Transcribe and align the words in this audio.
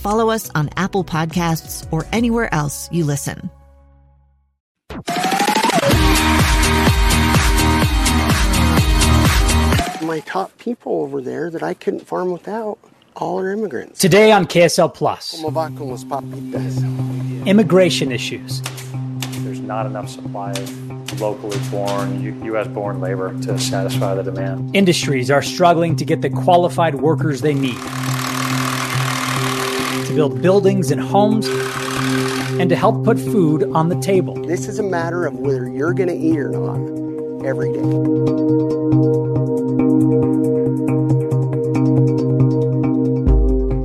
follow 0.00 0.30
us 0.30 0.50
on 0.54 0.70
Apple 0.76 1.04
Podcasts, 1.04 1.86
or 1.92 2.06
anywhere 2.12 2.52
else 2.54 2.88
you 2.90 3.04
listen. 3.04 3.50
My 10.02 10.20
top 10.26 10.56
people 10.58 11.02
over 11.02 11.20
there 11.20 11.50
that 11.50 11.62
I 11.62 11.74
couldn't 11.74 12.06
farm 12.06 12.32
without, 12.32 12.78
all 13.14 13.38
are 13.38 13.50
immigrants. 13.52 14.00
Today 14.00 14.32
on 14.32 14.46
KSL 14.46 14.92
Plus, 14.92 15.32
Como 15.36 15.50
va 15.50 15.68
con 15.76 15.88
los 15.90 16.04
papitas? 16.04 17.46
immigration 17.46 18.10
issues. 18.10 18.60
There's 19.44 19.60
not 19.60 19.86
enough 19.86 20.08
supply 20.08 20.50
of 20.52 21.20
locally 21.20 21.58
born, 21.70 22.44
U.S. 22.46 22.66
born 22.68 23.00
labor 23.00 23.38
to 23.42 23.58
satisfy 23.58 24.14
the 24.14 24.22
demand. 24.22 24.74
Industries 24.74 25.30
are 25.30 25.42
struggling 25.42 25.94
to 25.96 26.04
get 26.04 26.22
the 26.22 26.30
qualified 26.30 26.96
workers 26.96 27.42
they 27.42 27.54
need 27.54 27.76
to 30.10 30.16
build 30.16 30.42
buildings 30.42 30.90
and 30.90 31.00
homes 31.00 31.46
and 32.58 32.68
to 32.68 32.74
help 32.74 33.04
put 33.04 33.16
food 33.16 33.62
on 33.74 33.88
the 33.88 34.00
table. 34.00 34.34
This 34.44 34.66
is 34.66 34.80
a 34.80 34.82
matter 34.82 35.24
of 35.24 35.34
whether 35.38 35.68
you're 35.68 35.94
going 35.94 36.08
to 36.08 36.16
eat 36.16 36.36
or 36.36 36.48
not 36.48 37.46
every 37.46 37.72
day. 37.72 37.80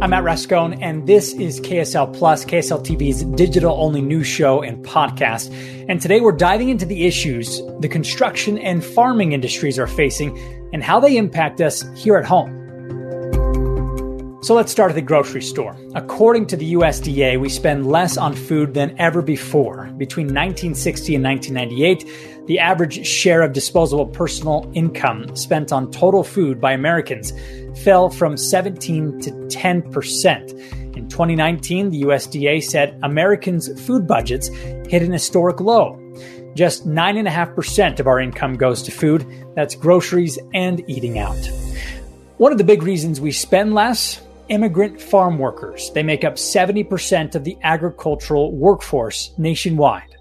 I'm 0.01 0.09
Matt 0.09 0.23
Rascon, 0.23 0.81
and 0.81 1.05
this 1.05 1.33
is 1.33 1.61
KSL 1.61 2.11
Plus, 2.15 2.43
KSL 2.43 2.83
TV's 2.83 3.23
digital 3.23 3.79
only 3.79 4.01
news 4.01 4.27
show 4.27 4.63
and 4.63 4.83
podcast. 4.83 5.53
And 5.87 6.01
today 6.01 6.21
we're 6.21 6.31
diving 6.31 6.69
into 6.69 6.87
the 6.87 7.05
issues 7.05 7.61
the 7.81 7.87
construction 7.87 8.57
and 8.57 8.83
farming 8.83 9.33
industries 9.33 9.77
are 9.77 9.87
facing 9.87 10.35
and 10.73 10.83
how 10.83 10.99
they 10.99 11.17
impact 11.17 11.61
us 11.61 11.83
here 11.95 12.17
at 12.17 12.25
home. 12.25 12.64
So 14.45 14.53
let's 14.53 14.71
start 14.71 14.91
at 14.91 14.93
the 14.93 15.01
grocery 15.01 15.41
store. 15.41 15.75
According 15.95 16.45
to 16.47 16.55
the 16.55 16.73
USDA, 16.73 17.39
we 17.39 17.49
spend 17.49 17.87
less 17.87 18.15
on 18.15 18.35
food 18.35 18.75
than 18.75 18.95
ever 18.99 19.23
before. 19.23 19.87
Between 19.97 20.27
1960 20.27 21.15
and 21.15 21.23
1998, 21.23 22.45
the 22.45 22.59
average 22.59 23.07
share 23.07 23.41
of 23.41 23.53
disposable 23.53 24.05
personal 24.05 24.71
income 24.75 25.35
spent 25.35 25.71
on 25.73 25.89
total 25.89 26.23
food 26.23 26.61
by 26.61 26.73
Americans 26.73 27.33
fell 27.83 28.07
from 28.07 28.37
17 28.37 29.19
to 29.21 29.31
10%. 29.31 30.95
In 30.95 31.09
2019, 31.09 31.89
the 31.89 32.03
USDA 32.03 32.61
said 32.61 32.99
Americans' 33.01 33.81
food 33.83 34.05
budgets 34.05 34.49
hit 34.49 35.01
an 35.01 35.11
historic 35.11 35.59
low. 35.59 35.99
Just 36.53 36.87
9.5% 36.87 37.99
of 37.99 38.05
our 38.05 38.19
income 38.19 38.57
goes 38.57 38.83
to 38.83 38.91
food. 38.91 39.25
That's 39.55 39.73
groceries 39.73 40.37
and 40.53 40.87
eating 40.87 41.17
out. 41.17 41.49
One 42.37 42.51
of 42.51 42.59
the 42.59 42.63
big 42.63 42.83
reasons 42.83 43.19
we 43.19 43.31
spend 43.31 43.73
less 43.73 44.21
immigrant 44.49 45.01
farm 45.01 45.37
workers. 45.37 45.91
They 45.93 46.03
make 46.03 46.23
up 46.23 46.35
70% 46.35 47.35
of 47.35 47.43
the 47.43 47.57
agricultural 47.63 48.51
workforce 48.55 49.31
nationwide. 49.37 50.15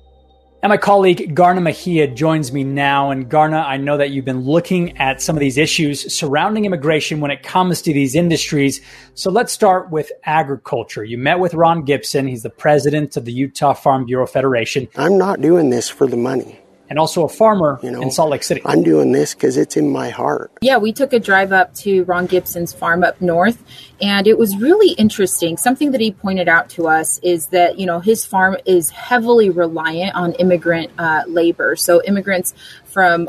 And 0.64 0.70
my 0.70 0.78
colleague 0.78 1.34
Garna 1.36 1.60
Mejia 1.60 2.08
joins 2.08 2.50
me 2.50 2.64
now. 2.64 3.10
And 3.10 3.30
Garna, 3.30 3.62
I 3.66 3.76
know 3.76 3.98
that 3.98 4.12
you've 4.12 4.24
been 4.24 4.46
looking 4.46 4.96
at 4.96 5.20
some 5.20 5.36
of 5.36 5.40
these 5.40 5.58
issues 5.58 6.10
surrounding 6.16 6.64
immigration 6.64 7.20
when 7.20 7.30
it 7.30 7.42
comes 7.42 7.82
to 7.82 7.92
these 7.92 8.14
industries. 8.14 8.80
So 9.12 9.30
let's 9.30 9.52
start 9.52 9.90
with 9.90 10.10
agriculture. 10.24 11.04
You 11.04 11.18
met 11.18 11.38
with 11.38 11.52
Ron 11.52 11.84
Gibson. 11.84 12.26
He's 12.26 12.44
the 12.44 12.48
president 12.48 13.18
of 13.18 13.26
the 13.26 13.32
Utah 13.32 13.74
Farm 13.74 14.06
Bureau 14.06 14.26
Federation 14.26 14.88
I'm 14.96 15.18
not 15.18 15.42
doing 15.42 15.68
this 15.68 15.90
for 15.90 16.06
the 16.06 16.16
money. 16.16 16.58
And 16.88 16.98
also 16.98 17.24
a 17.24 17.28
farmer 17.28 17.78
You 17.82 17.90
know, 17.90 18.02
in 18.02 18.10
Salt 18.10 18.30
Lake 18.30 18.42
City. 18.42 18.60
I'm 18.64 18.82
doing 18.82 19.12
this 19.12 19.34
because 19.34 19.56
it's 19.56 19.76
in 19.76 19.90
my 19.90 20.10
heart. 20.10 20.52
Yeah, 20.60 20.78
we 20.78 20.92
took 20.92 21.12
a 21.12 21.18
drive 21.18 21.52
up 21.52 21.74
to 21.76 22.04
Ron 22.04 22.26
Gibson's 22.26 22.72
farm 22.72 23.02
up 23.04 23.20
north, 23.20 23.62
and 24.00 24.26
it 24.26 24.38
was 24.38 24.56
really 24.56 24.92
interesting. 24.94 25.56
Something 25.56 25.92
that 25.92 26.00
he 26.00 26.12
pointed 26.12 26.48
out 26.48 26.68
to 26.70 26.88
us 26.88 27.18
is 27.22 27.46
that, 27.48 27.78
you 27.78 27.86
know, 27.86 28.00
his 28.00 28.24
farm 28.24 28.56
is 28.66 28.90
heavily 28.90 29.50
reliant 29.50 30.14
on 30.14 30.32
immigrant 30.34 30.90
uh, 30.98 31.22
labor. 31.26 31.76
So, 31.76 32.02
immigrants 32.04 32.54
from 32.84 33.28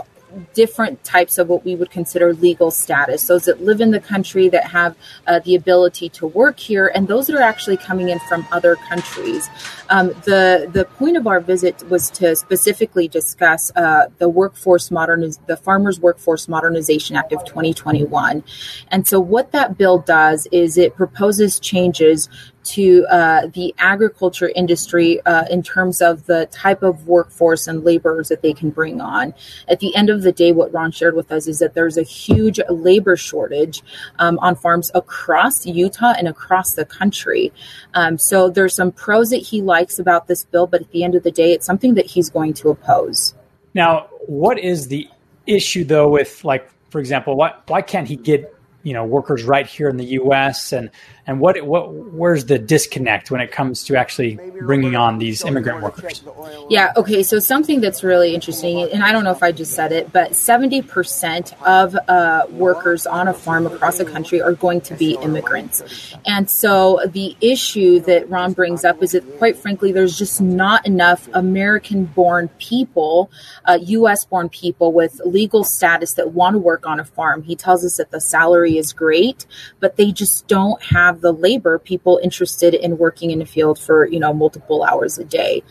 different 0.53 1.03
types 1.03 1.37
of 1.37 1.49
what 1.49 1.65
we 1.65 1.75
would 1.75 1.89
consider 1.89 2.33
legal 2.33 2.71
status. 2.71 3.27
Those 3.27 3.45
that 3.45 3.61
live 3.61 3.81
in 3.81 3.91
the 3.91 3.99
country 3.99 4.49
that 4.49 4.67
have 4.67 4.95
uh, 5.27 5.39
the 5.39 5.55
ability 5.55 6.09
to 6.09 6.27
work 6.27 6.59
here 6.59 6.91
and 6.93 7.07
those 7.07 7.27
that 7.27 7.35
are 7.35 7.41
actually 7.41 7.77
coming 7.77 8.09
in 8.09 8.19
from 8.19 8.47
other 8.51 8.75
countries. 8.75 9.49
Um, 9.89 10.09
the 10.25 10.69
the 10.71 10.85
point 10.85 11.17
of 11.17 11.27
our 11.27 11.39
visit 11.39 11.87
was 11.89 12.09
to 12.11 12.35
specifically 12.35 13.07
discuss 13.07 13.71
uh, 13.75 14.07
the 14.17 14.29
workforce 14.29 14.89
moderniz- 14.89 15.39
the 15.47 15.57
farmers 15.57 15.99
workforce 15.99 16.47
modernization 16.47 17.15
act 17.15 17.33
of 17.33 17.43
2021 17.45 18.43
and 18.89 19.07
so 19.07 19.19
what 19.19 19.51
that 19.51 19.77
bill 19.77 19.99
does 19.99 20.47
is 20.51 20.77
it 20.77 20.95
proposes 20.95 21.59
changes 21.59 22.29
to 22.65 23.05
uh, 23.09 23.47
the 23.47 23.73
agriculture 23.77 24.51
industry 24.55 25.21
uh, 25.25 25.45
in 25.49 25.63
terms 25.63 26.01
of 26.01 26.25
the 26.25 26.47
type 26.47 26.83
of 26.83 27.07
workforce 27.07 27.67
and 27.67 27.83
laborers 27.83 28.29
that 28.29 28.41
they 28.41 28.53
can 28.53 28.69
bring 28.69 28.99
on. 28.99 29.33
At 29.67 29.79
the 29.79 29.95
end 29.95 30.09
of 30.09 30.23
the 30.23 30.31
day, 30.31 30.51
what 30.51 30.73
Ron 30.73 30.91
shared 30.91 31.15
with 31.15 31.31
us 31.31 31.47
is 31.47 31.59
that 31.59 31.73
there's 31.73 31.97
a 31.97 32.03
huge 32.03 32.59
labor 32.69 33.15
shortage 33.15 33.83
um, 34.19 34.39
on 34.39 34.55
farms 34.55 34.91
across 34.95 35.65
Utah 35.65 36.13
and 36.17 36.27
across 36.27 36.73
the 36.73 36.85
country. 36.85 37.53
Um, 37.93 38.17
so 38.17 38.49
there's 38.49 38.73
some 38.73 38.91
pros 38.91 39.29
that 39.29 39.37
he 39.37 39.61
likes 39.61 39.99
about 39.99 40.27
this 40.27 40.43
bill, 40.45 40.67
but 40.67 40.81
at 40.81 40.91
the 40.91 41.03
end 41.03 41.15
of 41.15 41.23
the 41.23 41.31
day, 41.31 41.53
it's 41.53 41.65
something 41.65 41.93
that 41.93 42.05
he's 42.05 42.29
going 42.29 42.53
to 42.55 42.69
oppose. 42.69 43.33
Now, 43.73 44.07
what 44.27 44.57
is 44.57 44.87
the 44.87 45.07
issue 45.45 45.83
though 45.83 46.09
with 46.09 46.43
like, 46.43 46.69
for 46.89 46.99
example, 46.99 47.35
why 47.35 47.53
why 47.67 47.81
can't 47.81 48.07
he 48.07 48.15
get 48.15 48.54
you 48.85 48.93
know 48.93 49.03
workers 49.03 49.43
right 49.43 49.65
here 49.65 49.89
in 49.89 49.97
the 49.97 50.05
U.S. 50.21 50.71
and 50.71 50.91
and 51.25 51.39
what 51.39 51.59
what 51.65 51.91
where's 51.91 52.45
the 52.45 52.59
disconnect 52.59 53.31
when 53.31 53.41
it 53.41 53.51
comes 53.51 53.83
to 53.85 53.95
actually 53.95 54.39
bringing 54.59 54.95
on 54.95 55.17
these 55.17 55.43
immigrant 55.43 55.81
workers? 55.81 56.23
Yeah, 56.69 56.93
okay. 56.95 57.23
So 57.23 57.39
something 57.39 57.81
that's 57.81 58.03
really 58.03 58.35
interesting, 58.35 58.81
and 58.91 59.03
I 59.03 59.11
don't 59.11 59.23
know 59.23 59.31
if 59.31 59.41
I 59.41 59.51
just 59.51 59.73
said 59.73 59.91
it, 59.91 60.13
but 60.13 60.31
70% 60.31 61.53
of 61.63 61.95
uh, 62.07 62.45
workers 62.51 63.07
on 63.07 63.27
a 63.27 63.33
farm 63.33 63.65
across 63.65 63.97
the 63.97 64.05
country 64.05 64.39
are 64.39 64.53
going 64.53 64.81
to 64.81 64.93
be 64.93 65.17
immigrants. 65.19 66.13
And 66.27 66.47
so 66.47 67.01
the 67.07 67.35
issue 67.41 67.99
that 68.01 68.29
Ron 68.29 68.53
brings 68.53 68.85
up 68.85 69.01
is 69.01 69.13
that, 69.13 69.37
quite 69.39 69.57
frankly, 69.57 69.91
there's 69.91 70.17
just 70.17 70.41
not 70.41 70.85
enough 70.85 71.27
American 71.33 72.05
born 72.05 72.49
people, 72.59 73.31
uh, 73.65 73.79
US 73.81 74.25
born 74.25 74.47
people 74.49 74.93
with 74.93 75.19
legal 75.25 75.63
status 75.63 76.13
that 76.13 76.33
want 76.33 76.53
to 76.53 76.59
work 76.59 76.85
on 76.85 76.99
a 76.99 77.05
farm. 77.05 77.41
He 77.41 77.55
tells 77.55 77.83
us 77.83 77.97
that 77.97 78.11
the 78.11 78.21
salary 78.21 78.74
is 78.77 78.93
great, 78.93 79.45
but 79.79 79.97
they 79.97 80.11
just 80.11 80.47
don't 80.47 80.81
have 80.83 81.21
the 81.21 81.31
labor 81.31 81.79
people 81.79 82.19
interested 82.23 82.73
in 82.73 82.97
working 82.97 83.31
in 83.31 83.39
the 83.39 83.45
field 83.45 83.79
for, 83.79 84.05
you 84.05 84.19
know, 84.19 84.33
multiple 84.33 84.83
hours 84.83 85.17
a 85.17 85.23
day. 85.23 85.63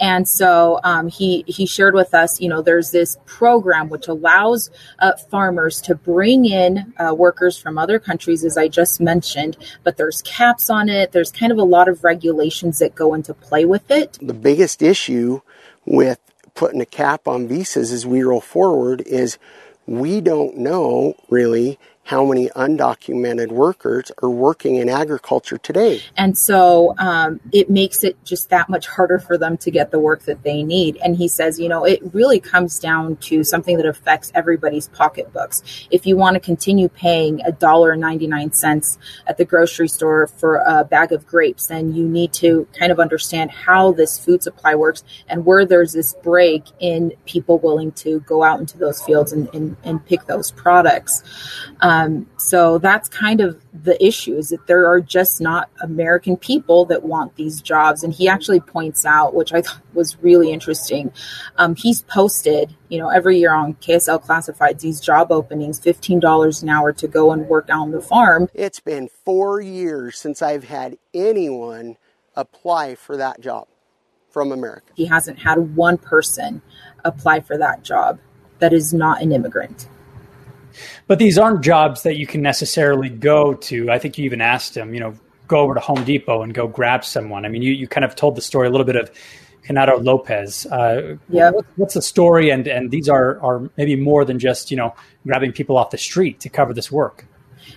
And 0.00 0.26
so 0.26 0.80
um, 0.82 1.08
he 1.08 1.44
he 1.46 1.66
shared 1.66 1.94
with 1.94 2.14
us, 2.14 2.40
you 2.40 2.48
know, 2.48 2.62
there's 2.62 2.90
this 2.90 3.18
program 3.26 3.90
which 3.90 4.08
allows 4.08 4.70
uh, 4.98 5.12
farmers 5.30 5.80
to 5.82 5.94
bring 5.94 6.46
in 6.46 6.94
uh, 6.98 7.14
workers 7.14 7.58
from 7.58 7.76
other 7.76 7.98
countries, 7.98 8.42
as 8.42 8.56
I 8.56 8.68
just 8.68 9.00
mentioned, 9.00 9.58
but 9.84 9.98
there's 9.98 10.22
caps 10.22 10.70
on 10.70 10.88
it. 10.88 11.12
There's 11.12 11.30
kind 11.30 11.52
of 11.52 11.58
a 11.58 11.64
lot 11.64 11.86
of 11.86 12.02
regulations 12.02 12.78
that 12.78 12.94
go 12.94 13.12
into 13.12 13.34
play 13.34 13.66
with 13.66 13.90
it. 13.90 14.18
The 14.22 14.32
biggest 14.32 14.80
issue 14.80 15.42
with 15.84 16.18
putting 16.54 16.80
a 16.80 16.86
cap 16.86 17.28
on 17.28 17.46
visas 17.46 17.92
as 17.92 18.06
we 18.06 18.22
roll 18.22 18.40
forward 18.40 19.02
is 19.02 19.38
we 19.86 20.20
don't 20.20 20.56
know 20.56 21.14
really 21.28 21.78
how 22.10 22.24
many 22.24 22.48
undocumented 22.48 23.52
workers 23.52 24.10
are 24.20 24.28
working 24.28 24.74
in 24.82 24.88
agriculture 24.88 25.58
today. 25.58 26.02
And 26.16 26.36
so 26.36 26.92
um, 26.98 27.38
it 27.52 27.70
makes 27.70 28.02
it 28.02 28.16
just 28.24 28.50
that 28.50 28.68
much 28.68 28.88
harder 28.88 29.20
for 29.20 29.38
them 29.38 29.56
to 29.58 29.70
get 29.70 29.92
the 29.92 30.00
work 30.00 30.22
that 30.24 30.42
they 30.42 30.64
need. 30.64 30.96
And 31.04 31.14
he 31.14 31.28
says, 31.28 31.60
you 31.60 31.68
know, 31.68 31.84
it 31.84 32.00
really 32.12 32.40
comes 32.40 32.80
down 32.80 33.14
to 33.28 33.44
something 33.44 33.76
that 33.76 33.86
affects 33.86 34.32
everybody's 34.34 34.88
pocketbooks. 34.88 35.62
If 35.92 36.04
you 36.04 36.16
want 36.16 36.34
to 36.34 36.40
continue 36.40 36.88
paying 36.88 37.42
a 37.42 37.52
dollar 37.52 37.94
ninety 37.94 38.26
nine 38.26 38.50
cents 38.50 38.98
at 39.28 39.36
the 39.38 39.44
grocery 39.44 39.86
store 39.86 40.26
for 40.26 40.56
a 40.66 40.82
bag 40.82 41.12
of 41.12 41.24
grapes, 41.28 41.68
then 41.68 41.94
you 41.94 42.04
need 42.08 42.32
to 42.44 42.66
kind 42.76 42.90
of 42.90 42.98
understand 42.98 43.52
how 43.52 43.92
this 43.92 44.18
food 44.18 44.42
supply 44.42 44.74
works 44.74 45.04
and 45.28 45.46
where 45.46 45.64
there's 45.64 45.92
this 45.92 46.14
break 46.24 46.64
in 46.80 47.12
people 47.24 47.60
willing 47.60 47.92
to 47.92 48.18
go 48.32 48.42
out 48.42 48.58
into 48.58 48.76
those 48.78 49.00
fields 49.06 49.30
and, 49.32 49.48
and, 49.54 49.76
and 49.84 50.04
pick 50.06 50.26
those 50.26 50.50
products. 50.50 51.22
Um, 51.80 51.99
so 52.36 52.78
that's 52.78 53.08
kind 53.08 53.40
of 53.40 53.60
the 53.72 54.02
issue 54.04 54.36
is 54.36 54.48
that 54.50 54.66
there 54.66 54.86
are 54.86 55.00
just 55.00 55.40
not 55.40 55.70
American 55.80 56.36
people 56.36 56.84
that 56.86 57.02
want 57.02 57.36
these 57.36 57.60
jobs. 57.60 58.02
And 58.02 58.12
he 58.12 58.28
actually 58.28 58.60
points 58.60 59.04
out, 59.04 59.34
which 59.34 59.52
I 59.52 59.62
thought 59.62 59.80
was 59.94 60.16
really 60.22 60.52
interesting. 60.52 61.12
Um, 61.56 61.74
he's 61.74 62.02
posted, 62.02 62.76
you 62.88 62.98
know, 62.98 63.08
every 63.08 63.38
year 63.38 63.52
on 63.52 63.74
KSL 63.74 64.24
Classifieds 64.24 64.80
these 64.80 65.00
job 65.00 65.32
openings, 65.32 65.80
$15 65.80 66.62
an 66.62 66.68
hour 66.68 66.92
to 66.92 67.08
go 67.08 67.32
and 67.32 67.48
work 67.48 67.68
on 67.70 67.90
the 67.90 68.00
farm. 68.00 68.48
It's 68.54 68.80
been 68.80 69.08
four 69.24 69.60
years 69.60 70.18
since 70.18 70.42
I've 70.42 70.64
had 70.64 70.98
anyone 71.14 71.96
apply 72.36 72.94
for 72.94 73.16
that 73.16 73.40
job 73.40 73.68
from 74.30 74.52
America. 74.52 74.92
He 74.94 75.06
hasn't 75.06 75.40
had 75.40 75.76
one 75.76 75.98
person 75.98 76.62
apply 77.04 77.40
for 77.40 77.58
that 77.58 77.82
job 77.82 78.20
that 78.60 78.72
is 78.72 78.94
not 78.94 79.22
an 79.22 79.32
immigrant. 79.32 79.88
But 81.06 81.18
these 81.18 81.38
aren't 81.38 81.62
jobs 81.62 82.02
that 82.02 82.16
you 82.16 82.26
can 82.26 82.42
necessarily 82.42 83.08
go 83.08 83.54
to. 83.54 83.90
I 83.90 83.98
think 83.98 84.18
you 84.18 84.24
even 84.24 84.40
asked 84.40 84.76
him, 84.76 84.94
you 84.94 85.00
know, 85.00 85.14
go 85.48 85.60
over 85.60 85.74
to 85.74 85.80
Home 85.80 86.04
Depot 86.04 86.42
and 86.42 86.54
go 86.54 86.68
grab 86.68 87.04
someone. 87.04 87.44
I 87.44 87.48
mean, 87.48 87.62
you, 87.62 87.72
you 87.72 87.88
kind 87.88 88.04
of 88.04 88.14
told 88.14 88.36
the 88.36 88.40
story 88.40 88.68
a 88.68 88.70
little 88.70 88.86
bit 88.86 88.96
of 88.96 89.10
Canado 89.64 89.98
Lopez. 89.98 90.66
Uh, 90.66 91.16
yeah. 91.28 91.50
What, 91.50 91.66
what's 91.76 91.94
the 91.94 92.02
story? 92.02 92.50
And, 92.50 92.66
and 92.66 92.90
these 92.90 93.08
are, 93.08 93.40
are 93.40 93.68
maybe 93.76 93.96
more 93.96 94.24
than 94.24 94.38
just, 94.38 94.70
you 94.70 94.76
know, 94.76 94.94
grabbing 95.26 95.52
people 95.52 95.76
off 95.76 95.90
the 95.90 95.98
street 95.98 96.40
to 96.40 96.48
cover 96.48 96.72
this 96.72 96.90
work. 96.90 97.26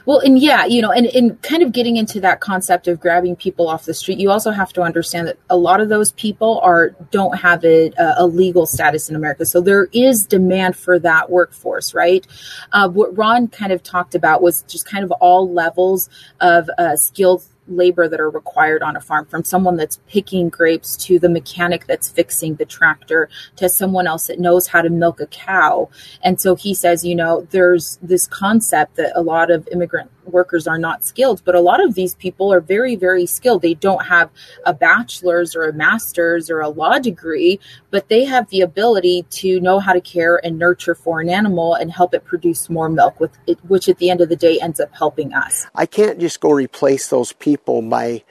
Well, 0.05 0.19
and 0.19 0.37
yeah, 0.39 0.65
you 0.65 0.81
know, 0.81 0.91
and, 0.91 1.07
and 1.07 1.41
kind 1.41 1.63
of 1.63 1.71
getting 1.71 1.97
into 1.97 2.19
that 2.21 2.39
concept 2.39 2.87
of 2.87 2.99
grabbing 2.99 3.35
people 3.35 3.67
off 3.67 3.85
the 3.85 3.93
street, 3.93 4.19
you 4.19 4.31
also 4.31 4.51
have 4.51 4.73
to 4.73 4.81
understand 4.81 5.27
that 5.27 5.37
a 5.49 5.57
lot 5.57 5.81
of 5.81 5.89
those 5.89 6.11
people 6.13 6.59
are 6.61 6.89
don't 7.11 7.37
have 7.37 7.63
a, 7.63 7.91
a 8.17 8.25
legal 8.25 8.65
status 8.65 9.09
in 9.09 9.15
America, 9.15 9.45
so 9.45 9.61
there 9.61 9.87
is 9.93 10.25
demand 10.25 10.75
for 10.75 10.99
that 10.99 11.29
workforce, 11.29 11.93
right? 11.93 12.25
Uh, 12.71 12.89
what 12.89 13.17
Ron 13.17 13.47
kind 13.47 13.71
of 13.71 13.83
talked 13.83 14.15
about 14.15 14.41
was 14.41 14.63
just 14.63 14.85
kind 14.85 15.03
of 15.03 15.11
all 15.11 15.51
levels 15.51 16.09
of 16.41 16.69
uh, 16.77 16.95
skilled 16.95 17.43
labor 17.67 18.07
that 18.07 18.19
are 18.19 18.29
required 18.29 18.83
on 18.83 18.95
a 18.95 19.01
farm 19.01 19.25
from 19.25 19.43
someone 19.43 19.77
that's 19.77 19.99
picking 20.07 20.49
grapes 20.49 20.97
to 20.97 21.19
the 21.19 21.29
mechanic 21.29 21.85
that's 21.87 22.09
fixing 22.09 22.55
the 22.55 22.65
tractor 22.65 23.29
to 23.55 23.69
someone 23.69 24.07
else 24.07 24.27
that 24.27 24.39
knows 24.39 24.67
how 24.67 24.81
to 24.81 24.89
milk 24.89 25.19
a 25.19 25.27
cow. 25.27 25.89
And 26.21 26.39
so 26.39 26.55
he 26.55 26.73
says 26.73 27.05
you 27.05 27.15
know 27.15 27.47
there's 27.51 27.97
this 28.01 28.27
concept 28.27 28.95
that 28.95 29.11
a 29.15 29.21
lot 29.21 29.51
of 29.51 29.67
immigrant 29.71 30.11
workers 30.25 30.67
are 30.67 30.77
not 30.77 31.03
skilled 31.03 31.41
but 31.45 31.55
a 31.55 31.59
lot 31.59 31.83
of 31.83 31.95
these 31.95 32.15
people 32.15 32.53
are 32.53 32.59
very 32.59 32.95
very 32.95 33.25
skilled 33.25 33.61
they 33.61 33.73
don't 33.73 34.05
have 34.05 34.29
a 34.65 34.73
bachelor's 34.73 35.55
or 35.55 35.63
a 35.63 35.73
master's 35.73 36.49
or 36.49 36.59
a 36.61 36.69
law 36.69 36.99
degree 36.99 37.59
but 37.91 38.09
they 38.09 38.23
have 38.25 38.49
the 38.49 38.61
ability 38.61 39.25
to 39.29 39.59
know 39.59 39.79
how 39.79 39.93
to 39.93 40.01
care 40.01 40.43
and 40.45 40.57
nurture 40.57 40.95
for 40.95 41.21
an 41.21 41.29
animal 41.29 41.73
and 41.75 41.91
help 41.91 42.13
it 42.13 42.23
produce 42.25 42.69
more 42.69 42.89
milk 42.89 43.19
with 43.19 43.37
it, 43.47 43.59
which 43.67 43.87
at 43.89 43.97
the 43.97 44.09
end 44.09 44.21
of 44.21 44.29
the 44.29 44.35
day 44.35 44.59
ends 44.61 44.79
up 44.79 44.93
helping 44.95 45.33
us 45.33 45.67
I 45.75 45.85
can't 45.85 46.19
just 46.19 46.39
go 46.39 46.51
replace 46.51 47.07
those 47.07 47.33
people 47.33 47.81
by 47.81 48.23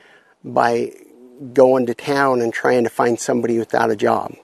by 0.45 0.93
going 1.53 1.87
to 1.87 1.95
town 1.95 2.41
and 2.41 2.53
trying 2.53 2.85
to 2.85 2.91
find 2.91 3.19
somebody 3.19 3.59
without 3.59 3.91
a 3.91 3.97
job. 3.97 4.35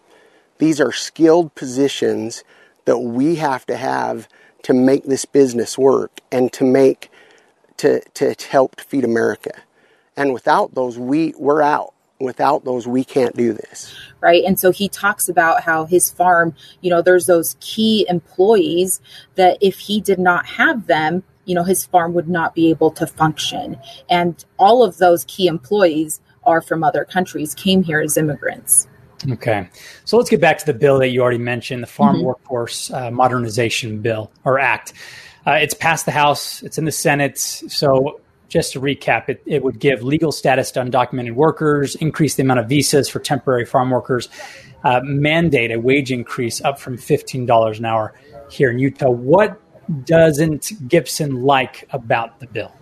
These 0.58 0.80
are 0.80 0.92
skilled 0.92 1.54
positions 1.54 2.42
that 2.84 2.98
we 2.98 3.36
have 3.36 3.64
to 3.66 3.76
have 3.76 4.28
to 4.62 4.74
make 4.74 5.04
this 5.04 5.24
business 5.24 5.78
work 5.78 6.20
and 6.32 6.52
to 6.54 6.64
make 6.64 7.10
to, 7.78 8.00
to 8.14 8.34
help 8.48 8.80
feed 8.80 9.04
America. 9.04 9.50
And 10.16 10.32
without 10.32 10.74
those 10.74 10.98
we 10.98 11.34
we're 11.38 11.62
out. 11.62 11.94
Without 12.20 12.64
those 12.64 12.86
we 12.86 13.04
can't 13.04 13.36
do 13.36 13.52
this. 13.52 13.96
Right. 14.20 14.42
And 14.44 14.58
so 14.58 14.72
he 14.72 14.88
talks 14.88 15.28
about 15.28 15.62
how 15.62 15.84
his 15.84 16.10
farm, 16.10 16.54
you 16.80 16.90
know, 16.90 17.00
there's 17.00 17.26
those 17.26 17.56
key 17.60 18.06
employees 18.08 19.00
that 19.36 19.58
if 19.60 19.78
he 19.78 20.00
did 20.00 20.18
not 20.18 20.46
have 20.46 20.86
them, 20.86 21.22
you 21.44 21.54
know, 21.54 21.62
his 21.62 21.86
farm 21.86 22.14
would 22.14 22.28
not 22.28 22.54
be 22.54 22.70
able 22.70 22.90
to 22.90 23.06
function. 23.06 23.78
And 24.10 24.44
all 24.58 24.82
of 24.82 24.98
those 24.98 25.24
key 25.24 25.46
employees 25.46 26.20
are 26.42 26.60
from 26.60 26.82
other 26.82 27.04
countries, 27.04 27.54
came 27.54 27.82
here 27.82 28.00
as 28.00 28.16
immigrants. 28.16 28.88
Okay. 29.30 29.68
So 30.04 30.16
let's 30.16 30.30
get 30.30 30.40
back 30.40 30.58
to 30.58 30.66
the 30.66 30.74
bill 30.74 30.98
that 30.98 31.08
you 31.08 31.22
already 31.22 31.38
mentioned, 31.38 31.82
the 31.82 31.88
Farm 31.88 32.16
mm-hmm. 32.16 32.26
Workforce 32.26 32.90
uh, 32.92 33.10
Modernization 33.10 34.00
Bill 34.00 34.30
or 34.44 34.58
Act. 34.58 34.92
Uh, 35.48 35.52
it's 35.52 35.72
passed 35.72 36.04
the 36.04 36.12
House, 36.12 36.62
it's 36.62 36.76
in 36.76 36.84
the 36.84 36.92
Senate. 36.92 37.38
So 37.38 38.20
just 38.48 38.74
to 38.74 38.80
recap, 38.82 39.30
it, 39.30 39.42
it 39.46 39.64
would 39.64 39.78
give 39.78 40.02
legal 40.02 40.30
status 40.30 40.70
to 40.72 40.80
undocumented 40.80 41.32
workers, 41.32 41.94
increase 41.94 42.34
the 42.34 42.42
amount 42.42 42.60
of 42.60 42.68
visas 42.68 43.08
for 43.08 43.18
temporary 43.18 43.64
farm 43.64 43.88
workers, 43.88 44.28
uh, 44.84 45.00
mandate 45.02 45.72
a 45.72 45.80
wage 45.80 46.12
increase 46.12 46.60
up 46.60 46.78
from 46.78 46.98
$15 46.98 47.78
an 47.78 47.84
hour 47.86 48.12
here 48.50 48.70
in 48.70 48.78
Utah. 48.78 49.08
What 49.08 49.58
doesn't 50.04 50.86
Gibson 50.86 51.42
like 51.42 51.88
about 51.92 52.40
the 52.40 52.46
bill? 52.46 52.77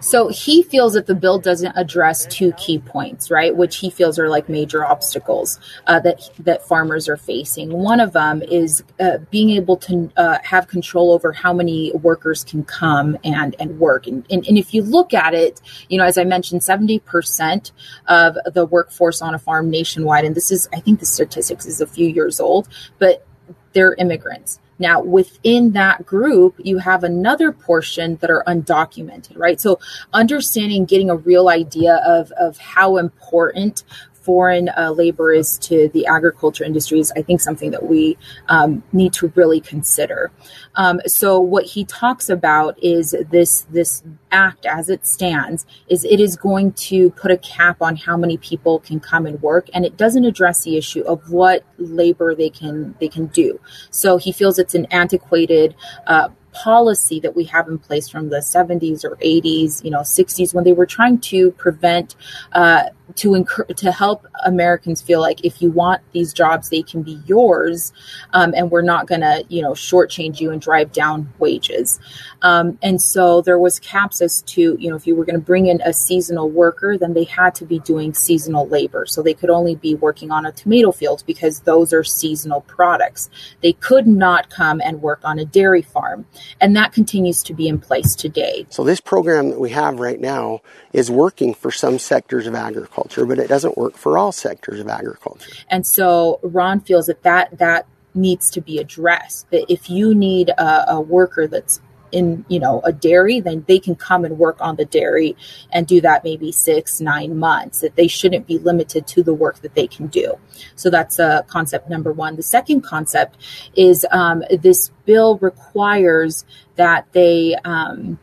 So 0.00 0.28
he 0.28 0.62
feels 0.62 0.94
that 0.94 1.06
the 1.06 1.14
bill 1.14 1.38
doesn't 1.38 1.72
address 1.76 2.26
two 2.26 2.52
key 2.52 2.78
points, 2.78 3.30
right? 3.30 3.54
Which 3.54 3.76
he 3.76 3.90
feels 3.90 4.18
are 4.18 4.28
like 4.28 4.48
major 4.48 4.84
obstacles 4.84 5.58
uh, 5.86 6.00
that 6.00 6.30
that 6.40 6.66
farmers 6.66 7.08
are 7.08 7.16
facing. 7.16 7.72
One 7.72 8.00
of 8.00 8.12
them 8.12 8.42
is 8.42 8.82
uh, 8.98 9.18
being 9.30 9.50
able 9.50 9.76
to 9.78 10.10
uh, 10.16 10.38
have 10.42 10.68
control 10.68 11.12
over 11.12 11.32
how 11.32 11.52
many 11.52 11.92
workers 11.92 12.44
can 12.44 12.64
come 12.64 13.16
and 13.24 13.56
and 13.58 13.78
work. 13.78 14.06
And, 14.06 14.24
and, 14.30 14.46
and 14.46 14.58
if 14.58 14.74
you 14.74 14.82
look 14.82 15.14
at 15.14 15.34
it, 15.34 15.60
you 15.88 15.98
know, 15.98 16.04
as 16.04 16.18
I 16.18 16.24
mentioned, 16.24 16.62
seventy 16.62 16.98
percent 16.98 17.72
of 18.08 18.36
the 18.52 18.66
workforce 18.66 19.22
on 19.22 19.34
a 19.34 19.38
farm 19.38 19.70
nationwide, 19.70 20.24
and 20.24 20.34
this 20.34 20.50
is 20.50 20.68
I 20.72 20.80
think 20.80 21.00
the 21.00 21.06
statistics 21.06 21.66
is 21.66 21.80
a 21.80 21.86
few 21.86 22.08
years 22.08 22.40
old, 22.40 22.68
but 22.98 23.26
they're 23.72 23.94
immigrants. 23.94 24.58
Now, 24.80 25.02
within 25.02 25.72
that 25.72 26.06
group, 26.06 26.54
you 26.58 26.78
have 26.78 27.04
another 27.04 27.52
portion 27.52 28.16
that 28.16 28.30
are 28.30 28.42
undocumented, 28.46 29.36
right? 29.36 29.60
So, 29.60 29.78
understanding, 30.12 30.86
getting 30.86 31.10
a 31.10 31.16
real 31.16 31.50
idea 31.50 32.02
of, 32.06 32.32
of 32.32 32.58
how 32.58 32.96
important 32.96 33.84
foreign 34.22 34.68
uh, 34.76 34.90
labor 34.90 35.32
is 35.32 35.58
to 35.58 35.88
the 35.88 36.06
agriculture 36.06 36.64
industry 36.64 37.00
is, 37.00 37.12
I 37.16 37.22
think, 37.22 37.40
something 37.40 37.70
that 37.70 37.86
we 37.86 38.16
um, 38.48 38.82
need 38.92 39.12
to 39.14 39.32
really 39.34 39.60
consider. 39.60 40.30
Um, 40.76 41.00
so, 41.06 41.40
what 41.40 41.64
he 41.64 41.84
talks 41.84 42.28
about 42.28 42.82
is 42.82 43.14
this 43.30 43.66
this 43.70 44.02
act, 44.30 44.66
as 44.66 44.88
it 44.88 45.06
stands, 45.06 45.66
is 45.88 46.04
it 46.04 46.20
is 46.20 46.36
going 46.36 46.72
to 46.72 47.10
put 47.10 47.30
a 47.30 47.38
cap 47.38 47.82
on 47.82 47.96
how 47.96 48.16
many 48.16 48.36
people 48.36 48.80
can 48.80 49.00
come 49.00 49.26
and 49.26 49.40
work, 49.42 49.68
and 49.74 49.84
it 49.84 49.96
doesn't 49.96 50.24
address 50.24 50.62
the 50.62 50.76
issue 50.76 51.02
of 51.02 51.30
what 51.30 51.64
labor 51.78 52.34
they 52.34 52.50
can 52.50 52.94
they 53.00 53.08
can 53.08 53.26
do. 53.26 53.60
So, 53.90 54.16
he 54.16 54.32
feels 54.32 54.58
it's 54.58 54.74
an 54.74 54.86
antiquated. 54.86 55.74
Uh, 56.06 56.28
policy 56.52 57.20
that 57.20 57.36
we 57.36 57.44
have 57.44 57.68
in 57.68 57.78
place 57.78 58.08
from 58.08 58.28
the 58.30 58.38
70s 58.38 59.04
or 59.04 59.16
80s, 59.16 59.84
you 59.84 59.90
know, 59.90 60.00
60s, 60.00 60.54
when 60.54 60.64
they 60.64 60.72
were 60.72 60.86
trying 60.86 61.18
to 61.20 61.50
prevent 61.52 62.16
uh, 62.52 62.84
to 63.16 63.34
encourage 63.34 63.76
to 63.78 63.92
help 63.92 64.26
Americans 64.44 65.02
feel 65.02 65.20
like 65.20 65.44
if 65.44 65.60
you 65.60 65.70
want 65.70 66.00
these 66.12 66.32
jobs, 66.32 66.68
they 66.68 66.82
can 66.82 67.02
be 67.02 67.20
yours, 67.26 67.92
um, 68.32 68.54
and 68.56 68.70
we're 68.70 68.82
not 68.82 69.06
going 69.06 69.20
to 69.20 69.44
you 69.48 69.62
know 69.62 69.72
shortchange 69.72 70.40
you 70.40 70.50
and 70.50 70.60
drive 70.60 70.92
down 70.92 71.32
wages. 71.38 71.98
Um, 72.42 72.78
and 72.82 73.00
so 73.00 73.40
there 73.40 73.58
was 73.58 73.78
caps 73.78 74.20
as 74.20 74.42
to 74.42 74.76
you 74.78 74.90
know 74.90 74.96
if 74.96 75.06
you 75.06 75.14
were 75.14 75.24
going 75.24 75.38
to 75.38 75.44
bring 75.44 75.66
in 75.66 75.80
a 75.82 75.92
seasonal 75.92 76.48
worker, 76.48 76.98
then 76.98 77.14
they 77.14 77.24
had 77.24 77.54
to 77.56 77.64
be 77.64 77.78
doing 77.80 78.14
seasonal 78.14 78.66
labor, 78.68 79.06
so 79.06 79.22
they 79.22 79.34
could 79.34 79.50
only 79.50 79.74
be 79.74 79.94
working 79.94 80.30
on 80.30 80.44
a 80.44 80.52
tomato 80.52 80.92
field 80.92 81.24
because 81.26 81.60
those 81.60 81.92
are 81.92 82.04
seasonal 82.04 82.62
products. 82.62 83.30
They 83.62 83.72
could 83.72 84.06
not 84.06 84.50
come 84.50 84.80
and 84.84 85.02
work 85.02 85.20
on 85.24 85.38
a 85.38 85.44
dairy 85.44 85.82
farm, 85.82 86.26
and 86.60 86.76
that 86.76 86.92
continues 86.92 87.42
to 87.44 87.54
be 87.54 87.68
in 87.68 87.78
place 87.78 88.14
today. 88.14 88.66
So 88.70 88.84
this 88.84 89.00
program 89.00 89.50
that 89.50 89.60
we 89.60 89.70
have 89.70 89.98
right 89.98 90.20
now 90.20 90.60
is 90.92 91.10
working 91.10 91.54
for 91.54 91.70
some 91.70 91.98
sectors 91.98 92.46
of 92.46 92.54
agriculture 92.54 93.20
but 93.30 93.38
it 93.38 93.48
doesn't 93.48 93.76
work 93.76 93.96
for 93.96 94.18
all 94.18 94.32
sectors 94.32 94.80
of 94.80 94.88
agriculture. 94.88 95.52
And 95.68 95.86
so 95.86 96.40
Ron 96.42 96.80
feels 96.80 97.06
that 97.06 97.22
that, 97.22 97.58
that 97.58 97.86
needs 98.14 98.50
to 98.50 98.60
be 98.60 98.78
addressed. 98.78 99.50
That 99.50 99.70
if 99.72 99.88
you 99.88 100.14
need 100.14 100.50
a, 100.50 100.94
a 100.94 101.00
worker 101.00 101.46
that's 101.46 101.80
in 102.12 102.44
you 102.48 102.58
know 102.58 102.80
a 102.84 102.92
dairy 102.92 103.40
then 103.40 103.64
they 103.68 103.78
can 103.78 103.94
come 103.94 104.24
and 104.24 104.38
work 104.38 104.56
on 104.60 104.76
the 104.76 104.84
dairy 104.84 105.36
and 105.72 105.86
do 105.86 106.00
that 106.00 106.24
maybe 106.24 106.52
six 106.52 107.00
nine 107.00 107.38
months 107.38 107.80
that 107.80 107.96
they 107.96 108.08
shouldn't 108.08 108.46
be 108.46 108.58
limited 108.58 109.06
to 109.06 109.22
the 109.22 109.34
work 109.34 109.60
that 109.60 109.74
they 109.74 109.86
can 109.86 110.06
do. 110.08 110.38
So 110.76 110.90
that's 110.90 111.18
uh, 111.18 111.42
concept 111.42 111.88
number 111.88 112.12
one. 112.12 112.36
The 112.36 112.42
second 112.42 112.82
concept 112.82 113.36
is 113.74 114.06
um, 114.10 114.42
this 114.50 114.90
bill 115.04 115.38
requires 115.38 116.44
that 116.76 117.06
they 117.12 117.56
um, 117.64 118.18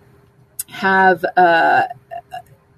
have 0.69 1.23
uh, 1.35 1.83